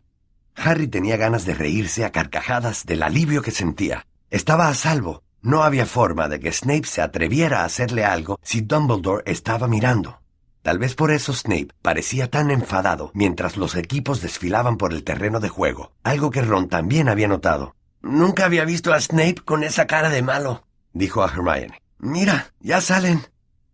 Harry 0.56 0.88
tenía 0.88 1.18
ganas 1.18 1.46
de 1.46 1.54
reírse 1.54 2.04
a 2.04 2.12
carcajadas 2.12 2.86
del 2.86 3.04
alivio 3.04 3.42
que 3.42 3.52
sentía. 3.52 4.06
Estaba 4.30 4.70
a 4.70 4.74
salvo. 4.74 5.24
No 5.42 5.64
había 5.64 5.86
forma 5.86 6.28
de 6.28 6.40
que 6.40 6.52
Snape 6.52 6.86
se 6.86 7.02
atreviera 7.02 7.62
a 7.62 7.66
hacerle 7.66 8.04
algo 8.04 8.40
si 8.42 8.62
Dumbledore 8.62 9.24
estaba 9.26 9.68
mirando. 9.68 10.20
Tal 10.68 10.80
vez 10.80 10.96
por 10.96 11.12
eso 11.12 11.32
Snape 11.32 11.70
parecía 11.82 12.30
tan 12.30 12.52
enfadado 12.52 13.10
mientras 13.14 13.56
los 13.56 13.76
equipos 13.76 14.22
desfilaban 14.22 14.76
por 14.76 14.92
el 14.92 15.06
terreno 15.06 15.40
de 15.40 15.48
juego, 15.48 15.94
algo 16.04 16.30
que 16.30 16.42
Ron 16.42 16.68
también 16.68 17.08
había 17.08 17.30
notado. 17.30 17.78
Nunca 18.02 18.44
había 18.44 18.66
visto 18.66 18.92
a 18.92 19.00
Snape 19.00 19.38
con 19.46 19.64
esa 19.64 19.88
cara 19.88 20.10
de 20.10 20.22
malo, 20.22 20.68
dijo 20.92 21.24
a 21.24 21.28
Hermione. 21.28 21.82
Mira, 22.00 22.52
ya 22.60 22.82
salen. 22.82 23.22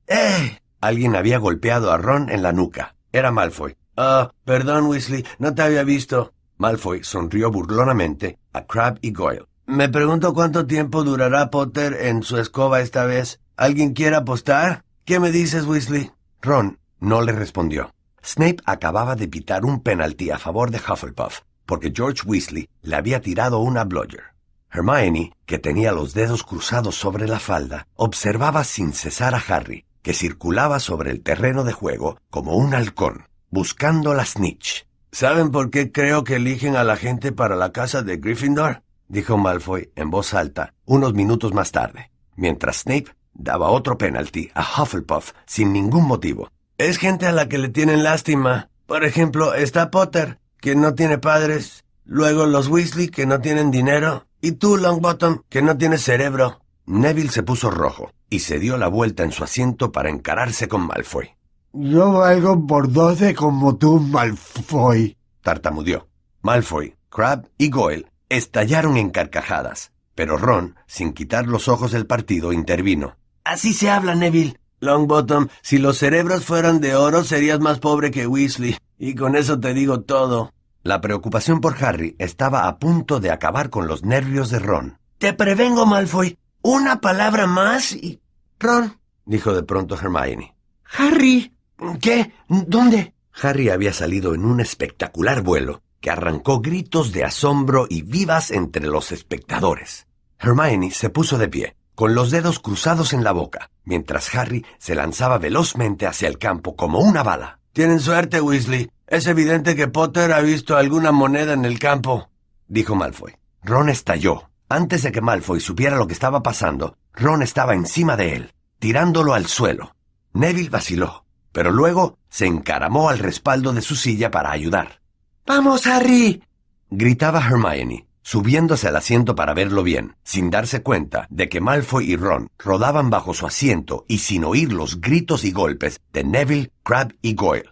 ¡Eh! 0.06 0.60
Alguien 0.82 1.16
había 1.16 1.40
golpeado 1.40 1.92
a 1.92 1.98
Ron 1.98 2.30
en 2.30 2.44
la 2.44 2.52
nuca. 2.52 2.94
Era 3.12 3.32
Malfoy. 3.32 3.76
Ah, 3.98 4.30
perdón, 4.46 4.86
Weasley, 4.86 5.26
no 5.40 5.56
te 5.56 5.64
había 5.64 5.84
visto. 5.84 6.32
Malfoy 6.58 7.04
sonrió 7.04 7.50
burlonamente 7.50 8.38
a 8.54 8.68
Crab 8.68 9.00
y 9.02 9.14
Goyle. 9.14 9.48
Me 9.66 9.90
pregunto 9.90 10.36
cuánto 10.36 10.68
tiempo 10.68 11.04
durará 11.04 11.50
Potter 11.50 11.98
en 12.02 12.22
su 12.22 12.38
escoba 12.38 12.82
esta 12.82 13.06
vez. 13.06 13.40
¿Alguien 13.58 13.94
quiere 13.94 14.16
apostar? 14.16 14.86
¿Qué 15.06 15.20
me 15.20 15.32
dices, 15.32 15.66
Weasley? 15.66 16.12
Ron 16.40 16.78
no 17.04 17.22
le 17.22 17.34
respondió. 17.34 17.94
Snape 18.24 18.64
acababa 18.66 19.16
de 19.16 19.28
pitar 19.28 19.66
un 19.66 19.82
penalti 19.82 20.32
a 20.32 20.40
favor 20.40 20.72
de 20.72 20.78
Hufflepuff, 20.78 21.42
porque 21.66 21.92
George 21.94 22.22
Weasley 22.26 22.70
le 22.82 22.96
había 22.96 23.20
tirado 23.20 23.60
una 23.60 23.84
blogger. 23.84 24.24
Hermione, 24.72 25.34
que 25.46 25.60
tenía 25.60 25.92
los 25.92 26.14
dedos 26.14 26.44
cruzados 26.44 26.96
sobre 26.96 27.28
la 27.28 27.40
falda, 27.40 27.88
observaba 27.96 28.64
sin 28.64 28.94
cesar 28.94 29.36
a 29.36 29.44
Harry, 29.50 29.86
que 30.02 30.14
circulaba 30.14 30.80
sobre 30.80 31.12
el 31.12 31.22
terreno 31.22 31.66
de 31.66 31.74
juego 31.74 32.18
como 32.30 32.56
un 32.56 32.74
halcón, 32.74 33.28
buscando 33.50 34.14
la 34.14 34.26
snitch. 34.26 34.88
¿Saben 35.12 35.52
por 35.52 35.72
qué 35.72 35.92
creo 35.92 36.24
que 36.24 36.38
eligen 36.38 36.78
a 36.78 36.86
la 36.86 36.96
gente 36.96 37.34
para 37.34 37.58
la 37.58 37.74
casa 37.74 38.02
de 38.02 38.16
Gryffindor? 38.18 38.82
dijo 39.10 39.38
Malfoy 39.38 39.92
en 39.96 40.10
voz 40.10 40.34
alta 40.34 40.74
unos 40.86 41.14
minutos 41.14 41.54
más 41.54 41.72
tarde, 41.74 42.12
mientras 42.38 42.78
Snape 42.78 43.14
daba 43.34 43.70
otro 43.70 43.98
penalti 43.98 44.50
a 44.56 44.62
Hufflepuff 44.62 45.34
sin 45.46 45.74
ningún 45.74 46.08
motivo. 46.08 46.50
Es 46.78 46.98
gente 46.98 47.28
a 47.28 47.32
la 47.32 47.48
que 47.48 47.60
le 47.60 47.70
tienen 47.70 48.04
lástima. 48.04 48.70
Por 48.88 49.04
ejemplo, 49.04 49.54
está 49.54 49.92
Potter, 49.92 50.40
que 50.60 50.76
no 50.76 50.96
tiene 50.96 51.20
padres, 51.20 51.86
luego 52.04 52.48
los 52.48 52.68
Weasley, 52.68 53.10
que 53.10 53.28
no 53.28 53.42
tienen 53.42 53.70
dinero, 53.70 54.26
y 54.42 54.54
tú, 54.54 54.78
Longbottom, 54.78 55.44
que 55.50 55.62
no 55.62 55.78
tienes 55.78 56.02
cerebro. 56.02 56.62
Neville 56.86 57.30
se 57.30 57.44
puso 57.44 57.70
rojo 57.70 58.12
y 58.30 58.40
se 58.40 58.58
dio 58.60 58.78
la 58.78 58.88
vuelta 58.88 59.24
en 59.24 59.32
su 59.32 59.44
asiento 59.44 59.92
para 59.92 60.10
encararse 60.10 60.68
con 60.68 60.88
Malfoy. 60.88 61.30
Yo 61.74 62.12
valgo 62.14 62.66
por 62.66 62.92
doce 62.92 63.36
como 63.36 63.78
tú, 63.78 64.00
Malfoy. 64.00 65.16
Tartamudeó. 65.42 66.08
Malfoy, 66.42 66.96
Crab 67.10 67.48
y 67.58 67.70
Goyle 67.70 68.08
estallaron 68.30 68.98
en 68.98 69.12
carcajadas, 69.12 69.92
pero 70.16 70.38
Ron, 70.38 70.76
sin 70.88 71.14
quitar 71.14 71.46
los 71.48 71.68
ojos 71.68 71.92
del 71.92 72.08
partido, 72.08 72.52
intervino. 72.52 73.16
Así 73.44 73.74
se 73.74 73.90
habla, 73.90 74.16
Neville. 74.16 74.60
Longbottom, 74.84 75.48
si 75.62 75.78
los 75.78 75.98
cerebros 75.98 76.46
fueran 76.46 76.80
de 76.80 76.96
oro 76.96 77.24
serías 77.24 77.60
más 77.60 77.80
pobre 77.80 78.12
que 78.12 78.28
Weasley, 78.28 78.78
y 79.00 79.16
con 79.16 79.36
eso 79.36 79.60
te 79.60 79.74
digo 79.74 80.02
todo. 80.02 80.52
La 80.84 81.02
preocupación 81.02 81.62
por 81.62 81.82
Harry 81.84 82.16
estaba 82.20 82.68
a 82.68 82.78
punto 82.78 83.20
de 83.20 83.32
acabar 83.32 83.70
con 83.70 83.88
los 83.88 84.04
nervios 84.04 84.50
de 84.50 84.60
Ron. 84.60 85.00
Te 85.18 85.34
prevengo, 85.34 85.86
Malfoy. 85.86 86.38
Una 86.62 87.00
palabra 87.02 87.48
más 87.48 87.94
y... 87.94 88.22
Ron, 88.60 89.00
dijo 89.26 89.54
de 89.54 89.64
pronto 89.64 89.96
Hermione. 89.96 90.56
Harry, 90.98 91.54
¿Qué? 92.00 92.34
¿Dónde? 92.48 93.14
Harry 93.42 93.70
había 93.70 93.94
salido 93.94 94.36
en 94.36 94.46
un 94.46 94.60
espectacular 94.60 95.42
vuelo 95.42 95.82
que 96.00 96.12
arrancó 96.12 96.62
gritos 96.62 97.12
de 97.12 97.24
asombro 97.24 97.88
y 97.90 98.02
vivas 98.02 98.52
entre 98.52 98.86
los 98.86 99.12
espectadores. 99.12 100.08
Hermione 100.40 100.92
se 100.92 101.10
puso 101.10 101.38
de 101.38 101.48
pie, 101.48 101.76
con 101.96 102.16
los 102.16 102.32
dedos 102.32 102.60
cruzados 102.60 103.14
en 103.14 103.24
la 103.24 103.32
boca, 103.32 103.70
mientras 103.84 104.34
Harry 104.36 104.66
se 104.78 104.96
lanzaba 104.96 105.38
velozmente 105.38 106.08
hacia 106.08 106.28
el 106.28 106.38
campo 106.38 106.76
como 106.76 107.00
una 107.00 107.24
bala. 107.24 107.60
Tienen 107.74 108.00
suerte, 108.00 108.42
Weasley. 108.42 108.90
Es 109.08 109.28
evidente 109.28 109.76
que 109.76 109.88
Potter 109.88 110.32
ha 110.32 110.42
visto 110.42 110.78
alguna 110.78 111.12
moneda 111.12 111.54
en 111.54 111.66
el 111.66 111.80
campo, 111.80 112.30
dijo 112.68 112.96
Malfoy. 112.96 113.34
Ron 113.64 113.90
estalló. 113.90 114.50
Antes 114.70 115.04
de 115.04 115.12
que 115.12 115.22
Malfoy 115.22 115.60
supiera 115.60 115.98
lo 115.98 116.08
que 116.08 116.14
estaba 116.14 116.42
pasando, 116.42 116.98
Ron 117.14 117.44
estaba 117.44 117.74
encima 117.74 118.18
de 118.18 118.36
él, 118.36 118.54
tirándolo 118.80 119.34
al 119.34 119.46
suelo. 119.46 119.96
Neville 120.34 120.70
vaciló, 120.70 121.26
pero 121.52 121.72
luego 121.72 122.18
se 122.30 122.48
encaramó 122.48 123.10
al 123.10 123.20
respaldo 123.20 123.72
de 123.74 123.82
su 123.82 123.96
silla 123.96 124.32
para 124.32 124.52
ayudar. 124.52 125.02
¡Vamos, 125.46 125.86
Harry! 125.86 126.42
gritaba 126.90 127.40
Hermione, 127.40 128.08
subiéndose 128.24 128.88
al 128.88 128.96
asiento 128.96 129.36
para 129.36 129.54
verlo 129.54 129.84
bien, 129.84 130.16
sin 130.24 130.50
darse 130.50 130.82
cuenta 130.82 131.28
de 131.30 131.50
que 131.50 131.62
Malfoy 131.62 132.12
y 132.12 132.16
Ron 132.16 132.50
rodaban 132.58 133.10
bajo 133.10 133.34
su 133.34 133.46
asiento 133.46 134.06
y 134.08 134.18
sin 134.18 134.44
oír 134.44 134.74
los 134.74 135.00
gritos 135.00 135.44
y 135.44 135.52
golpes 135.52 136.02
de 136.12 136.24
Neville, 136.24 136.72
Crabbe 136.84 137.16
y 137.22 137.36
Goyle. 137.36 137.70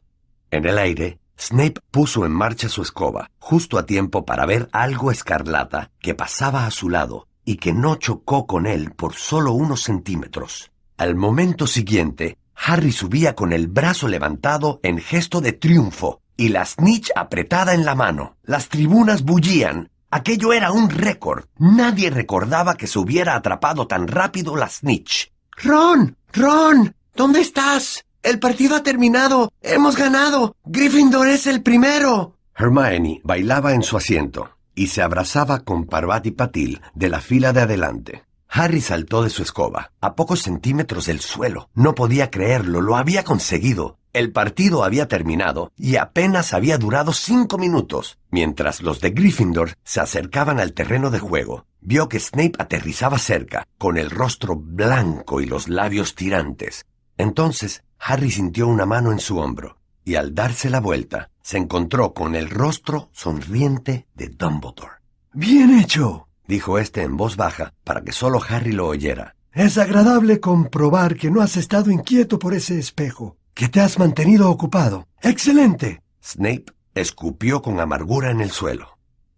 En 0.51 0.65
el 0.65 0.77
aire, 0.77 1.19
Snape 1.39 1.79
puso 1.89 2.25
en 2.25 2.31
marcha 2.31 2.69
su 2.69 2.83
escoba, 2.83 3.31
justo 3.39 3.79
a 3.79 3.85
tiempo 3.85 4.25
para 4.25 4.45
ver 4.45 4.69
algo 4.71 5.09
escarlata 5.09 5.89
que 5.99 6.13
pasaba 6.13 6.67
a 6.67 6.71
su 6.71 6.87
lado 6.89 7.27
y 7.45 7.55
que 7.55 7.73
no 7.73 7.95
chocó 7.95 8.45
con 8.45 8.67
él 8.67 8.91
por 8.91 9.15
solo 9.15 9.53
unos 9.53 9.81
centímetros. 9.81 10.71
Al 10.97 11.15
momento 11.15 11.65
siguiente, 11.65 12.37
Harry 12.55 12.91
subía 12.91 13.33
con 13.33 13.53
el 13.53 13.67
brazo 13.67 14.07
levantado 14.07 14.79
en 14.83 14.99
gesto 14.99 15.41
de 15.41 15.53
triunfo 15.53 16.21
y 16.37 16.49
la 16.49 16.63
snitch 16.65 17.09
apretada 17.15 17.73
en 17.73 17.85
la 17.85 17.95
mano. 17.95 18.37
Las 18.43 18.69
tribunas 18.69 19.23
bullían. 19.23 19.89
Aquello 20.11 20.51
era 20.51 20.73
un 20.73 20.89
récord. 20.89 21.45
Nadie 21.57 22.09
recordaba 22.09 22.75
que 22.75 22.87
se 22.87 22.99
hubiera 22.99 23.35
atrapado 23.35 23.87
tan 23.87 24.09
rápido 24.09 24.57
la 24.57 24.67
snitch. 24.67 25.31
Ron, 25.63 26.17
Ron, 26.33 26.93
¿dónde 27.15 27.39
estás? 27.39 28.05
El 28.21 28.37
partido 28.37 28.75
ha 28.75 28.83
terminado. 28.83 29.53
Hemos 29.61 29.95
ganado. 29.95 30.57
Gryffindor 30.65 31.29
es 31.29 31.47
el 31.47 31.63
primero. 31.63 32.35
Hermione 32.55 33.21
bailaba 33.23 33.73
en 33.73 33.83
su 33.83 33.95
asiento 33.95 34.49
y 34.75 34.87
se 34.87 35.01
abrazaba 35.01 35.61
con 35.61 35.85
Parvati 35.85 36.31
Patil 36.31 36.81
de 36.93 37.09
la 37.09 37.21
fila 37.21 37.53
de 37.53 37.61
adelante. 37.61 38.23
Harry 38.49 38.81
saltó 38.81 39.23
de 39.23 39.29
su 39.29 39.43
escoba, 39.43 39.93
a 40.01 40.15
pocos 40.15 40.41
centímetros 40.41 41.05
del 41.05 41.21
suelo. 41.21 41.69
No 41.73 41.95
podía 41.95 42.29
creerlo, 42.29 42.81
lo 42.81 42.97
había 42.97 43.23
conseguido. 43.23 43.97
El 44.13 44.33
partido 44.33 44.83
había 44.83 45.07
terminado 45.07 45.71
y 45.77 45.95
apenas 45.95 46.53
había 46.53 46.77
durado 46.77 47.13
cinco 47.13 47.57
minutos. 47.57 48.17
Mientras 48.29 48.81
los 48.81 48.99
de 48.99 49.11
Gryffindor 49.11 49.77
se 49.85 50.01
acercaban 50.01 50.59
al 50.59 50.73
terreno 50.73 51.11
de 51.11 51.19
juego, 51.19 51.65
vio 51.79 52.09
que 52.09 52.19
Snape 52.19 52.53
aterrizaba 52.59 53.17
cerca, 53.17 53.65
con 53.77 53.97
el 53.97 54.09
rostro 54.09 54.57
blanco 54.57 55.39
y 55.39 55.45
los 55.45 55.69
labios 55.69 56.13
tirantes. 56.15 56.85
Entonces, 57.17 57.83
Harry 57.99 58.31
sintió 58.31 58.67
una 58.67 58.85
mano 58.85 59.13
en 59.13 59.19
su 59.19 59.37
hombro, 59.37 59.77
y 60.03 60.15
al 60.15 60.35
darse 60.35 60.69
la 60.69 60.81
vuelta, 60.81 61.29
se 61.41 61.57
encontró 61.57 62.13
con 62.13 62.35
el 62.35 62.49
rostro 62.49 63.09
sonriente 63.13 64.07
de 64.13 64.27
Dumbledore. 64.27 64.99
Bien 65.33 65.79
hecho, 65.79 66.27
dijo 66.47 66.79
éste 66.79 67.03
en 67.03 67.15
voz 67.15 67.37
baja, 67.37 67.73
para 67.85 68.01
que 68.01 68.11
solo 68.11 68.41
Harry 68.47 68.73
lo 68.73 68.87
oyera. 68.87 69.35
Es 69.53 69.77
agradable 69.77 70.39
comprobar 70.39 71.15
que 71.15 71.31
no 71.31 71.41
has 71.41 71.57
estado 71.57 71.91
inquieto 71.91 72.39
por 72.39 72.53
ese 72.53 72.79
espejo, 72.79 73.37
que 73.61 73.69
te 73.69 73.79
has 73.79 73.99
mantenido 73.99 74.49
ocupado. 74.49 75.07
¡Excelente! 75.21 76.01
Snape 76.23 76.73
escupió 76.95 77.61
con 77.61 77.79
amargura 77.79 78.31
en 78.31 78.41
el 78.41 78.49
suelo. 78.49 78.97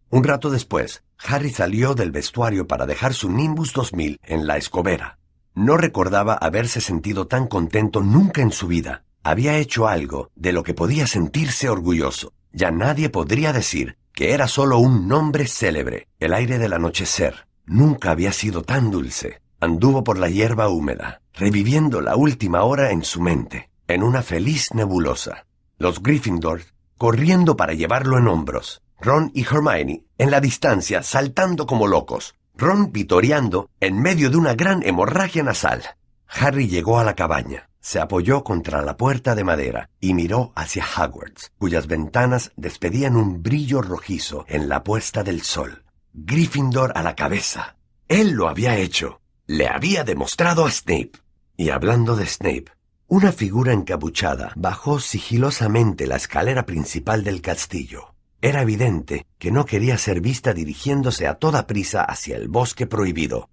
Un 0.10 0.24
rato 0.24 0.50
después, 0.50 1.04
Harry 1.28 1.50
salió 1.50 1.94
del 1.94 2.12
vestuario 2.12 2.66
para 2.66 2.86
dejar 2.86 3.14
su 3.14 3.30
Nimbus 3.30 3.74
2000 3.74 4.22
en 4.24 4.48
la 4.48 4.56
escobera. 4.56 5.20
No 5.56 5.76
recordaba 5.76 6.36
haberse 6.36 6.80
sentido 6.80 7.28
tan 7.28 7.48
contento 7.48 8.00
nunca 8.00 8.42
en 8.42 8.54
su 8.54 8.68
vida. 8.68 9.04
Había 9.24 9.58
hecho 9.58 9.90
algo 9.90 10.32
de 10.36 10.54
lo 10.54 10.64
que 10.64 10.74
podía 10.74 11.06
sentirse 11.06 11.68
orgulloso. 11.68 12.32
Ya 12.54 12.72
nadie 12.72 13.10
podría 13.10 13.52
decir 13.52 13.98
que 14.14 14.32
era 14.32 14.48
solo 14.48 14.78
un 14.78 15.10
nombre 15.10 15.48
célebre. 15.48 16.08
El 16.22 16.34
aire 16.34 16.60
del 16.60 16.72
anochecer 16.72 17.46
nunca 17.66 18.12
había 18.12 18.32
sido 18.32 18.62
tan 18.62 18.90
dulce. 18.90 19.42
Anduvo 19.60 20.06
por 20.06 20.18
la 20.18 20.30
hierba 20.30 20.70
húmeda, 20.70 21.22
reviviendo 21.34 22.00
la 22.00 22.16
última 22.16 22.64
hora 22.64 22.92
en 22.92 23.04
su 23.04 23.20
mente, 23.20 23.70
en 23.88 24.04
una 24.04 24.22
feliz 24.22 24.74
nebulosa. 24.74 25.46
Los 25.78 26.02
Gryffindor 26.02 26.62
corriendo 26.98 27.58
para 27.58 27.74
llevarlo 27.74 28.18
en 28.18 28.30
hombros. 28.30 28.82
Ron 29.02 29.30
y 29.34 29.44
Hermione 29.44 30.06
en 30.18 30.32
la 30.32 30.40
distancia 30.40 31.04
saltando 31.04 31.66
como 31.68 31.88
locos. 31.88 32.36
Ron 32.56 32.94
vitoreando 32.94 33.70
en 33.82 34.02
medio 34.02 34.30
de 34.30 34.38
una 34.38 34.54
gran 34.54 34.84
hemorragia 34.84 35.44
nasal. 35.44 35.84
Harry 36.30 36.68
llegó 36.68 37.00
a 37.00 37.04
la 37.04 37.16
cabaña, 37.16 37.68
se 37.82 38.00
apoyó 38.00 38.46
contra 38.46 38.82
la 38.82 38.96
puerta 38.96 39.36
de 39.36 39.44
madera 39.44 39.90
y 40.00 40.14
miró 40.14 40.54
hacia 40.56 40.86
Hogwarts, 40.86 41.52
cuyas 41.58 41.88
ventanas 41.88 42.54
despedían 42.56 43.18
un 43.18 43.44
brillo 43.44 43.82
rojizo 43.82 44.46
en 44.48 44.70
la 44.70 44.84
puesta 44.86 45.24
del 45.24 45.42
sol. 45.42 45.84
Gryffindor 46.14 46.94
a 46.96 47.04
la 47.04 47.16
cabeza. 47.16 47.76
Él 48.08 48.32
lo 48.32 48.48
había 48.48 48.78
hecho. 48.78 49.20
Le 49.46 49.68
había 49.68 50.06
demostrado 50.06 50.66
a 50.66 50.72
Snape. 50.72 51.12
Y 51.58 51.70
hablando 51.70 52.16
de 52.16 52.26
Snape, 52.28 52.72
una 53.14 53.32
figura 53.32 53.74
encapuchada 53.74 54.54
bajó 54.56 55.00
sigilosamente 55.00 56.08
la 56.08 56.16
escalera 56.16 56.66
principal 56.66 57.24
del 57.24 57.42
castillo. 57.42 58.16
Era 58.42 58.64
evidente 58.64 59.28
que 59.38 59.52
no 59.52 59.68
quería 59.68 60.00
ser 60.00 60.20
vista 60.20 60.52
dirigiéndose 60.52 61.28
a 61.28 61.36
toda 61.36 61.68
prisa 61.68 62.04
hacia 62.04 62.36
el 62.36 62.48
bosque 62.48 62.88
prohibido. 62.88 63.52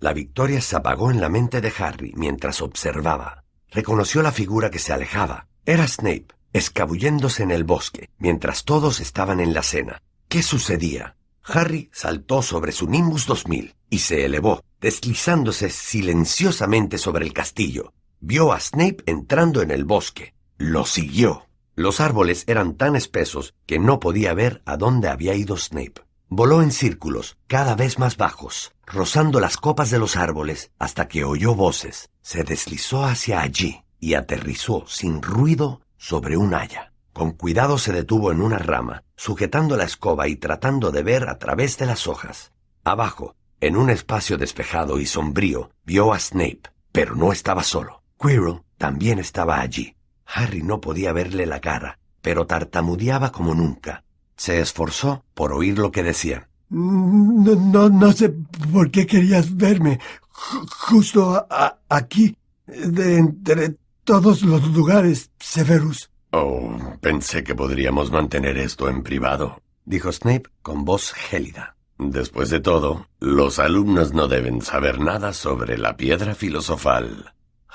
La 0.00 0.14
victoria 0.14 0.62
se 0.62 0.76
apagó 0.76 1.10
en 1.10 1.20
la 1.20 1.28
mente 1.28 1.60
de 1.60 1.70
Harry 1.78 2.14
mientras 2.16 2.62
observaba. 2.62 3.44
Reconoció 3.70 4.22
la 4.22 4.32
figura 4.32 4.70
que 4.70 4.78
se 4.78 4.94
alejaba. 4.94 5.46
Era 5.66 5.86
Snape, 5.86 6.28
escabulléndose 6.54 7.42
en 7.42 7.50
el 7.50 7.64
bosque, 7.64 8.08
mientras 8.16 8.64
todos 8.64 8.98
estaban 9.00 9.40
en 9.40 9.52
la 9.52 9.62
cena. 9.62 10.00
¿Qué 10.28 10.42
sucedía? 10.42 11.16
Harry 11.44 11.90
saltó 11.92 12.40
sobre 12.40 12.72
su 12.72 12.88
Nimbus 12.88 13.26
2000 13.26 13.74
y 13.90 13.98
se 13.98 14.24
elevó, 14.24 14.62
deslizándose 14.80 15.68
silenciosamente 15.68 16.96
sobre 16.96 17.26
el 17.26 17.34
castillo. 17.34 17.92
Vio 18.24 18.52
a 18.52 18.60
Snape 18.60 18.98
entrando 19.06 19.62
en 19.62 19.72
el 19.72 19.84
bosque. 19.84 20.32
Lo 20.56 20.86
siguió. 20.86 21.48
Los 21.74 21.98
árboles 21.98 22.44
eran 22.46 22.76
tan 22.76 22.94
espesos 22.94 23.56
que 23.66 23.80
no 23.80 23.98
podía 23.98 24.32
ver 24.32 24.62
a 24.64 24.76
dónde 24.76 25.08
había 25.08 25.34
ido 25.34 25.56
Snape. 25.56 26.04
Voló 26.28 26.62
en 26.62 26.70
círculos, 26.70 27.36
cada 27.48 27.74
vez 27.74 27.98
más 27.98 28.16
bajos, 28.16 28.74
rozando 28.86 29.40
las 29.40 29.56
copas 29.56 29.90
de 29.90 29.98
los 29.98 30.14
árboles 30.14 30.70
hasta 30.78 31.08
que 31.08 31.24
oyó 31.24 31.56
voces. 31.56 32.10
Se 32.20 32.44
deslizó 32.44 33.04
hacia 33.04 33.40
allí 33.40 33.82
y 33.98 34.14
aterrizó 34.14 34.84
sin 34.86 35.20
ruido 35.20 35.80
sobre 35.96 36.36
un 36.36 36.54
haya. 36.54 36.92
Con 37.12 37.32
cuidado 37.32 37.76
se 37.76 37.92
detuvo 37.92 38.30
en 38.30 38.40
una 38.40 38.58
rama, 38.58 39.02
sujetando 39.16 39.76
la 39.76 39.82
escoba 39.82 40.28
y 40.28 40.36
tratando 40.36 40.92
de 40.92 41.02
ver 41.02 41.28
a 41.28 41.40
través 41.40 41.76
de 41.76 41.86
las 41.86 42.06
hojas. 42.06 42.52
Abajo, 42.84 43.34
en 43.60 43.76
un 43.76 43.90
espacio 43.90 44.38
despejado 44.38 45.00
y 45.00 45.06
sombrío, 45.06 45.72
vio 45.84 46.12
a 46.12 46.20
Snape, 46.20 46.70
pero 46.92 47.16
no 47.16 47.32
estaba 47.32 47.64
solo. 47.64 48.01
Quirrell 48.22 48.60
también 48.78 49.18
estaba 49.18 49.60
allí. 49.60 49.96
Harry 50.26 50.62
no 50.62 50.80
podía 50.80 51.12
verle 51.12 51.46
la 51.46 51.60
cara, 51.60 51.98
pero 52.20 52.46
tartamudeaba 52.46 53.32
como 53.32 53.54
nunca. 53.54 54.04
Se 54.36 54.60
esforzó 54.60 55.24
por 55.34 55.52
oír 55.52 55.78
lo 55.78 55.90
que 55.90 56.02
decía. 56.02 56.48
No, 56.70 57.54
no, 57.54 57.88
no 57.90 58.12
sé 58.12 58.32
por 58.72 58.90
qué 58.90 59.06
querías 59.06 59.56
verme 59.56 59.98
justo 60.32 61.46
aquí, 61.88 62.36
de 62.66 63.18
entre 63.18 63.76
todos 64.04 64.42
los 64.42 64.66
lugares, 64.68 65.30
Severus. 65.38 66.10
Oh, 66.30 66.76
pensé 67.00 67.44
que 67.44 67.54
podríamos 67.54 68.10
mantener 68.10 68.56
esto 68.56 68.88
en 68.88 69.02
privado, 69.02 69.60
dijo 69.84 70.10
Snape 70.10 70.50
con 70.62 70.84
voz 70.84 71.12
gélida. 71.12 71.76
Después 71.98 72.50
de 72.50 72.60
todo, 72.60 73.06
los 73.20 73.58
alumnos 73.58 74.12
no 74.12 74.26
deben 74.26 74.62
saber 74.62 74.98
nada 74.98 75.32
sobre 75.32 75.78
la 75.78 75.96
piedra 75.96 76.34
filosofal. 76.34 77.34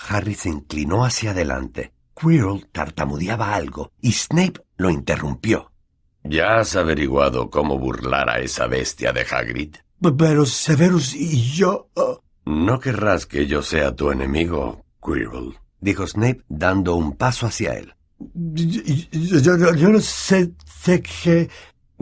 Harry 0.10 0.36
se 0.36 0.50
inclinó 0.50 1.06
hacia 1.06 1.32
adelante 1.32 1.94
Quirrell 2.20 2.68
tartamudeaba 2.72 3.54
algo 3.54 3.92
y 4.02 4.12
Snape 4.12 4.62
lo 4.78 4.90
interrumpió. 4.90 5.72
¿Ya 6.24 6.58
has 6.58 6.76
averiguado 6.76 7.50
cómo 7.50 7.78
burlar 7.78 8.30
a 8.30 8.40
esa 8.40 8.68
bestia 8.68 9.14
de 9.14 9.22
Hagrid? 9.22 9.76
Pero 10.18 10.46
Severus 10.46 11.14
y 11.16 11.52
yo... 11.52 11.90
Oh. 11.94 12.22
No 12.46 12.80
querrás 12.80 13.26
que 13.26 13.46
yo 13.46 13.62
sea 13.62 13.96
tu 13.96 14.12
enemigo, 14.12 14.86
Quirrell, 15.04 15.58
dijo 15.80 16.08
Snape 16.08 16.44
dando 16.48 16.96
un 16.96 17.16
paso 17.16 17.46
hacia 17.46 17.74
él. 17.74 17.94
Yo, 18.20 19.58
no 19.58 20.00
sé, 20.00 20.54
sé 20.66 21.02
que... 21.02 21.50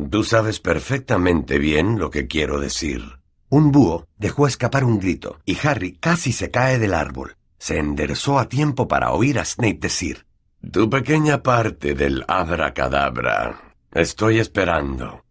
Tú 0.10 0.24
sabes 0.24 0.60
perfectamente 0.60 1.58
bien 1.58 2.00
lo 2.00 2.10
que 2.10 2.28
quiero 2.28 2.60
decir. 2.60 3.02
Un 3.50 3.72
búho 3.72 4.08
dejó 4.18 4.48
escapar 4.48 4.84
un 4.84 5.00
grito 5.00 5.40
y 5.46 5.58
Harry 5.64 5.94
casi 5.94 6.32
se 6.32 6.52
cae 6.52 6.80
del 6.80 6.94
árbol 6.94 7.36
se 7.58 7.78
enderezó 7.78 8.40
a 8.40 8.48
tiempo 8.50 8.88
para 8.88 9.12
oír 9.12 9.40
a 9.40 9.46
Snape 9.46 9.80
decir, 9.80 10.26
Tu 10.72 10.90
pequeña 10.90 11.44
parte 11.44 11.94
del 11.94 12.24
abracadabra. 12.28 13.74
Estoy 13.92 14.40
esperando. 14.40 15.24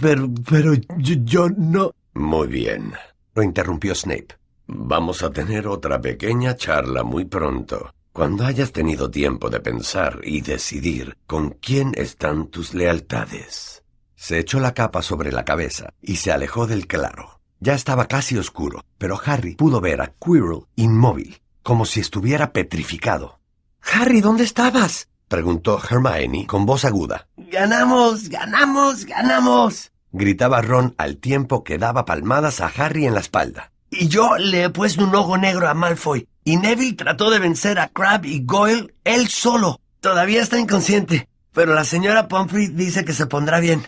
Pero, 0.00 0.30
pero 0.48 0.74
yo, 0.98 1.48
no. 1.48 1.92
Muy 2.14 2.46
bien, 2.46 2.92
lo 3.34 3.42
interrumpió 3.42 3.94
Snape. 3.94 4.28
Vamos 4.66 5.22
a 5.22 5.30
tener 5.30 5.66
otra 5.66 6.00
pequeña 6.00 6.56
charla 6.56 7.02
muy 7.02 7.24
pronto, 7.24 7.94
cuando 8.12 8.44
hayas 8.44 8.72
tenido 8.72 9.10
tiempo 9.10 9.50
de 9.50 9.60
pensar 9.60 10.20
y 10.22 10.40
decidir 10.42 11.16
con 11.26 11.50
quién 11.50 11.92
están 11.96 12.46
tus 12.46 12.74
lealtades. 12.74 13.82
Se 14.14 14.38
echó 14.38 14.60
la 14.60 14.72
capa 14.72 15.02
sobre 15.02 15.32
la 15.32 15.44
cabeza 15.44 15.94
y 16.00 16.16
se 16.16 16.30
alejó 16.30 16.66
del 16.66 16.86
claro. 16.86 17.41
Ya 17.64 17.74
estaba 17.74 18.06
casi 18.06 18.36
oscuro, 18.36 18.84
pero 18.98 19.20
Harry 19.24 19.54
pudo 19.54 19.80
ver 19.80 20.00
a 20.00 20.12
Quirrell 20.20 20.66
inmóvil, 20.74 21.40
como 21.62 21.84
si 21.84 22.00
estuviera 22.00 22.52
petrificado. 22.52 23.38
Harry, 23.80 24.20
¿dónde 24.20 24.42
estabas? 24.42 25.06
preguntó 25.28 25.80
Hermione 25.80 26.48
con 26.48 26.66
voz 26.66 26.84
aguda. 26.84 27.28
¡Ganamos! 27.36 28.28
¡Ganamos! 28.28 29.06
¡Ganamos! 29.06 29.92
gritaba 30.10 30.60
Ron 30.60 30.96
al 30.98 31.18
tiempo 31.18 31.62
que 31.62 31.78
daba 31.78 32.04
palmadas 32.04 32.60
a 32.60 32.66
Harry 32.66 33.06
en 33.06 33.14
la 33.14 33.20
espalda. 33.20 33.70
Y 33.90 34.08
yo 34.08 34.36
le 34.38 34.64
he 34.64 34.70
puesto 34.70 35.04
un 35.04 35.14
ojo 35.14 35.38
negro 35.38 35.68
a 35.68 35.74
Malfoy, 35.74 36.26
y 36.42 36.56
Neville 36.56 36.96
trató 36.96 37.30
de 37.30 37.38
vencer 37.38 37.78
a 37.78 37.86
Crab 37.86 38.24
y 38.24 38.44
Goyle 38.44 38.92
él 39.04 39.28
solo. 39.28 39.78
Todavía 40.00 40.42
está 40.42 40.58
inconsciente, 40.58 41.28
pero 41.52 41.74
la 41.74 41.84
señora 41.84 42.26
Pomfrey 42.26 42.66
dice 42.66 43.04
que 43.04 43.12
se 43.12 43.26
pondrá 43.26 43.60
bien. 43.60 43.86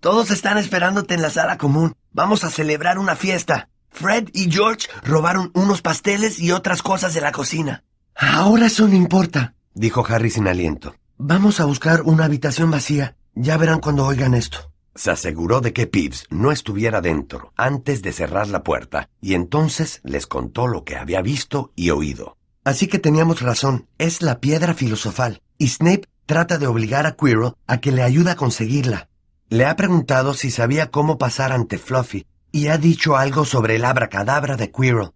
Todos 0.00 0.30
están 0.30 0.58
esperándote 0.58 1.14
en 1.14 1.22
la 1.22 1.30
sala 1.30 1.56
común. 1.56 1.94
Vamos 2.14 2.44
a 2.44 2.50
celebrar 2.50 3.00
una 3.00 3.16
fiesta. 3.16 3.68
Fred 3.90 4.28
y 4.32 4.48
George 4.48 4.86
robaron 5.02 5.50
unos 5.52 5.82
pasteles 5.82 6.38
y 6.38 6.52
otras 6.52 6.80
cosas 6.80 7.12
de 7.12 7.20
la 7.20 7.32
cocina. 7.32 7.82
Ahora 8.14 8.66
eso 8.66 8.86
no 8.86 8.94
importa, 8.94 9.54
dijo 9.74 10.06
Harry 10.08 10.30
sin 10.30 10.46
aliento. 10.46 10.94
Vamos 11.18 11.58
a 11.58 11.64
buscar 11.64 12.02
una 12.02 12.26
habitación 12.26 12.70
vacía. 12.70 13.16
Ya 13.34 13.56
verán 13.56 13.80
cuando 13.80 14.06
oigan 14.06 14.34
esto. 14.34 14.70
Se 14.94 15.10
aseguró 15.10 15.60
de 15.60 15.72
que 15.72 15.88
Pibbs 15.88 16.26
no 16.30 16.52
estuviera 16.52 17.00
dentro 17.00 17.52
antes 17.56 18.00
de 18.00 18.12
cerrar 18.12 18.46
la 18.46 18.62
puerta, 18.62 19.08
y 19.20 19.34
entonces 19.34 20.00
les 20.04 20.28
contó 20.28 20.68
lo 20.68 20.84
que 20.84 20.96
había 20.96 21.20
visto 21.20 21.72
y 21.74 21.90
oído. 21.90 22.36
Así 22.62 22.86
que 22.86 23.00
teníamos 23.00 23.40
razón, 23.40 23.88
es 23.98 24.22
la 24.22 24.38
piedra 24.38 24.74
filosofal. 24.74 25.42
Y 25.58 25.66
Snape 25.66 26.06
trata 26.26 26.58
de 26.58 26.68
obligar 26.68 27.06
a 27.06 27.16
Quirrell 27.16 27.54
a 27.66 27.78
que 27.78 27.90
le 27.90 28.04
ayude 28.04 28.30
a 28.30 28.36
conseguirla. 28.36 29.08
Le 29.54 29.66
ha 29.66 29.76
preguntado 29.76 30.34
si 30.34 30.50
sabía 30.50 30.90
cómo 30.90 31.16
pasar 31.16 31.52
ante 31.52 31.78
Fluffy 31.78 32.26
y 32.50 32.66
ha 32.66 32.76
dicho 32.76 33.16
algo 33.16 33.44
sobre 33.44 33.76
el 33.76 33.84
abracadabra 33.84 34.56
de 34.56 34.72
Quirrell. 34.72 35.12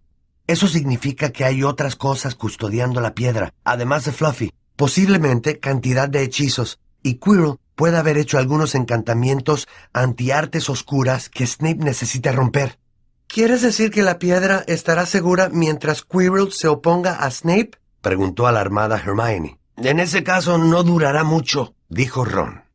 Eso 0.47 0.69
significa 0.69 1.33
que 1.33 1.43
hay 1.43 1.61
otras 1.61 1.97
cosas 1.97 2.35
custodiando 2.35 3.01
la 3.01 3.13
piedra, 3.13 3.53
además 3.65 4.05
de 4.05 4.13
Fluffy, 4.13 4.53
posiblemente 4.77 5.59
cantidad 5.59 6.07
de 6.07 6.23
hechizos, 6.23 6.79
y 7.03 7.15
Quirrell 7.15 7.57
puede 7.75 7.97
haber 7.97 8.17
hecho 8.17 8.37
algunos 8.37 8.75
encantamientos 8.75 9.67
antiartes 9.91 10.69
oscuras 10.69 11.27
que 11.27 11.45
Snape 11.45 11.83
necesita 11.83 12.31
romper. 12.31 12.79
¿Quieres 13.27 13.61
decir 13.61 13.91
que 13.91 14.03
la 14.03 14.19
piedra 14.19 14.63
estará 14.67 15.05
segura 15.05 15.49
mientras 15.51 16.01
Quirrell 16.01 16.53
se 16.53 16.69
oponga 16.69 17.15
a 17.15 17.29
Snape? 17.29 17.71
preguntó 17.99 18.47
alarmada 18.47 19.03
Hermione. 19.05 19.59
En 19.75 19.99
ese 19.99 20.23
caso 20.23 20.57
no 20.57 20.83
durará 20.83 21.25
mucho, 21.25 21.73
dijo 21.89 22.23
Ron. 22.23 22.68